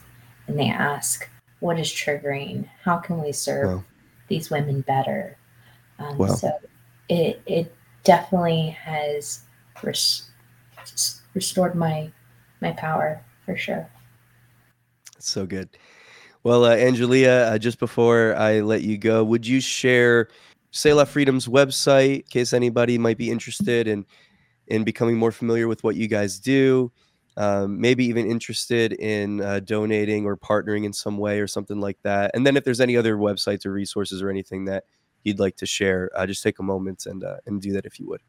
[0.47, 1.29] and they ask
[1.59, 3.83] what is triggering how can we serve wow.
[4.29, 5.37] these women better
[5.99, 6.27] um, wow.
[6.27, 6.51] so
[7.07, 9.41] it it definitely has
[9.83, 10.29] res-
[11.33, 12.11] restored my
[12.61, 13.89] my power for sure.
[15.19, 15.69] So good.
[16.43, 20.29] Well, uh, Angelea, uh, just before I let you go, would you share
[20.75, 24.05] Selah Freedom's website in case anybody might be interested in
[24.67, 26.91] in becoming more familiar with what you guys do?
[27.37, 31.97] Um, maybe even interested in uh, donating or partnering in some way or something like
[32.03, 32.31] that.
[32.33, 34.83] And then if there's any other websites or resources or anything that
[35.23, 37.97] you'd like to share, uh, just take a moment and uh, and do that if
[37.97, 38.21] you would.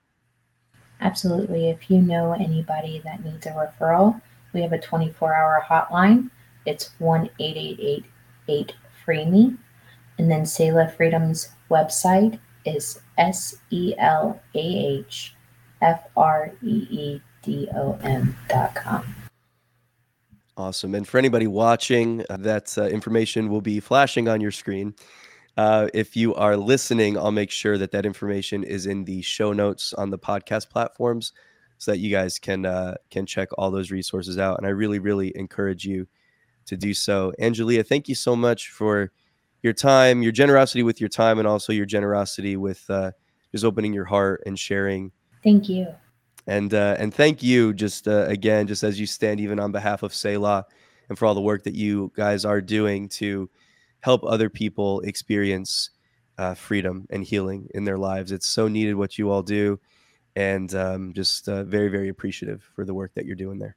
[1.01, 1.69] Absolutely.
[1.69, 4.21] If you know anybody that needs a referral,
[4.53, 6.31] we have a 24 hour hotline.
[6.65, 8.75] It's 1 888
[9.05, 9.57] Free Me.
[10.19, 14.59] And then Selah Freedom's website is S E L A
[14.99, 15.35] H
[15.83, 19.15] F R E E D O M dot com.
[20.57, 20.95] Awesome.
[20.95, 24.95] And for anybody watching, uh, that uh, information will be flashing on your screen.
[25.59, 29.53] Uh, if you are listening, I'll make sure that that information is in the show
[29.53, 31.33] notes on the podcast platforms,
[31.79, 34.57] so that you guys can uh, can check all those resources out.
[34.57, 36.07] And I really, really encourage you
[36.65, 37.33] to do so.
[37.39, 39.13] Angelea, thank you so much for
[39.67, 43.11] your time, your generosity with your time, and also your generosity with uh,
[43.51, 45.11] just opening your heart and sharing.
[45.43, 45.89] Thank you.
[46.47, 50.05] And uh, and thank you just uh, again, just as you stand even on behalf
[50.05, 50.65] of Selah
[51.09, 53.51] and for all the work that you guys are doing to
[54.01, 55.91] help other people experience
[56.39, 58.31] uh, freedom and healing in their lives.
[58.31, 59.81] It's so needed what you all do,
[60.37, 63.77] and um, just uh, very, very appreciative for the work that you're doing there.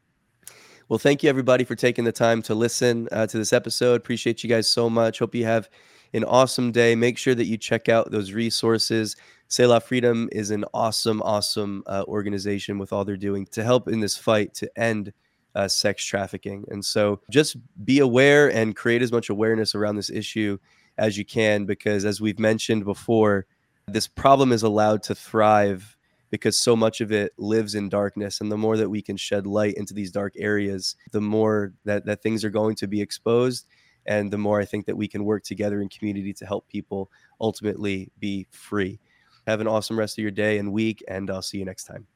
[0.90, 3.98] Well, thank you everybody for taking the time to listen uh, to this episode.
[3.98, 5.20] Appreciate you guys so much.
[5.20, 5.70] Hope you have
[6.16, 6.96] an awesome day.
[6.96, 9.16] Make sure that you check out those resources.
[9.50, 14.00] Selah Freedom is an awesome, awesome uh, organization with all they're doing to help in
[14.00, 15.14] this fight to end
[15.54, 16.66] uh, sex trafficking.
[16.70, 20.58] And so just be aware and create as much awareness around this issue
[20.98, 23.46] as you can, because as we've mentioned before,
[23.88, 25.96] this problem is allowed to thrive
[26.30, 28.42] because so much of it lives in darkness.
[28.42, 32.06] And the more that we can shed light into these dark areas, the more that,
[32.06, 33.66] that things are going to be exposed.
[34.06, 37.12] And the more I think that we can work together in community to help people
[37.40, 39.00] ultimately be free.
[39.48, 42.08] Have an awesome rest of your day and week, and I'll see you next time.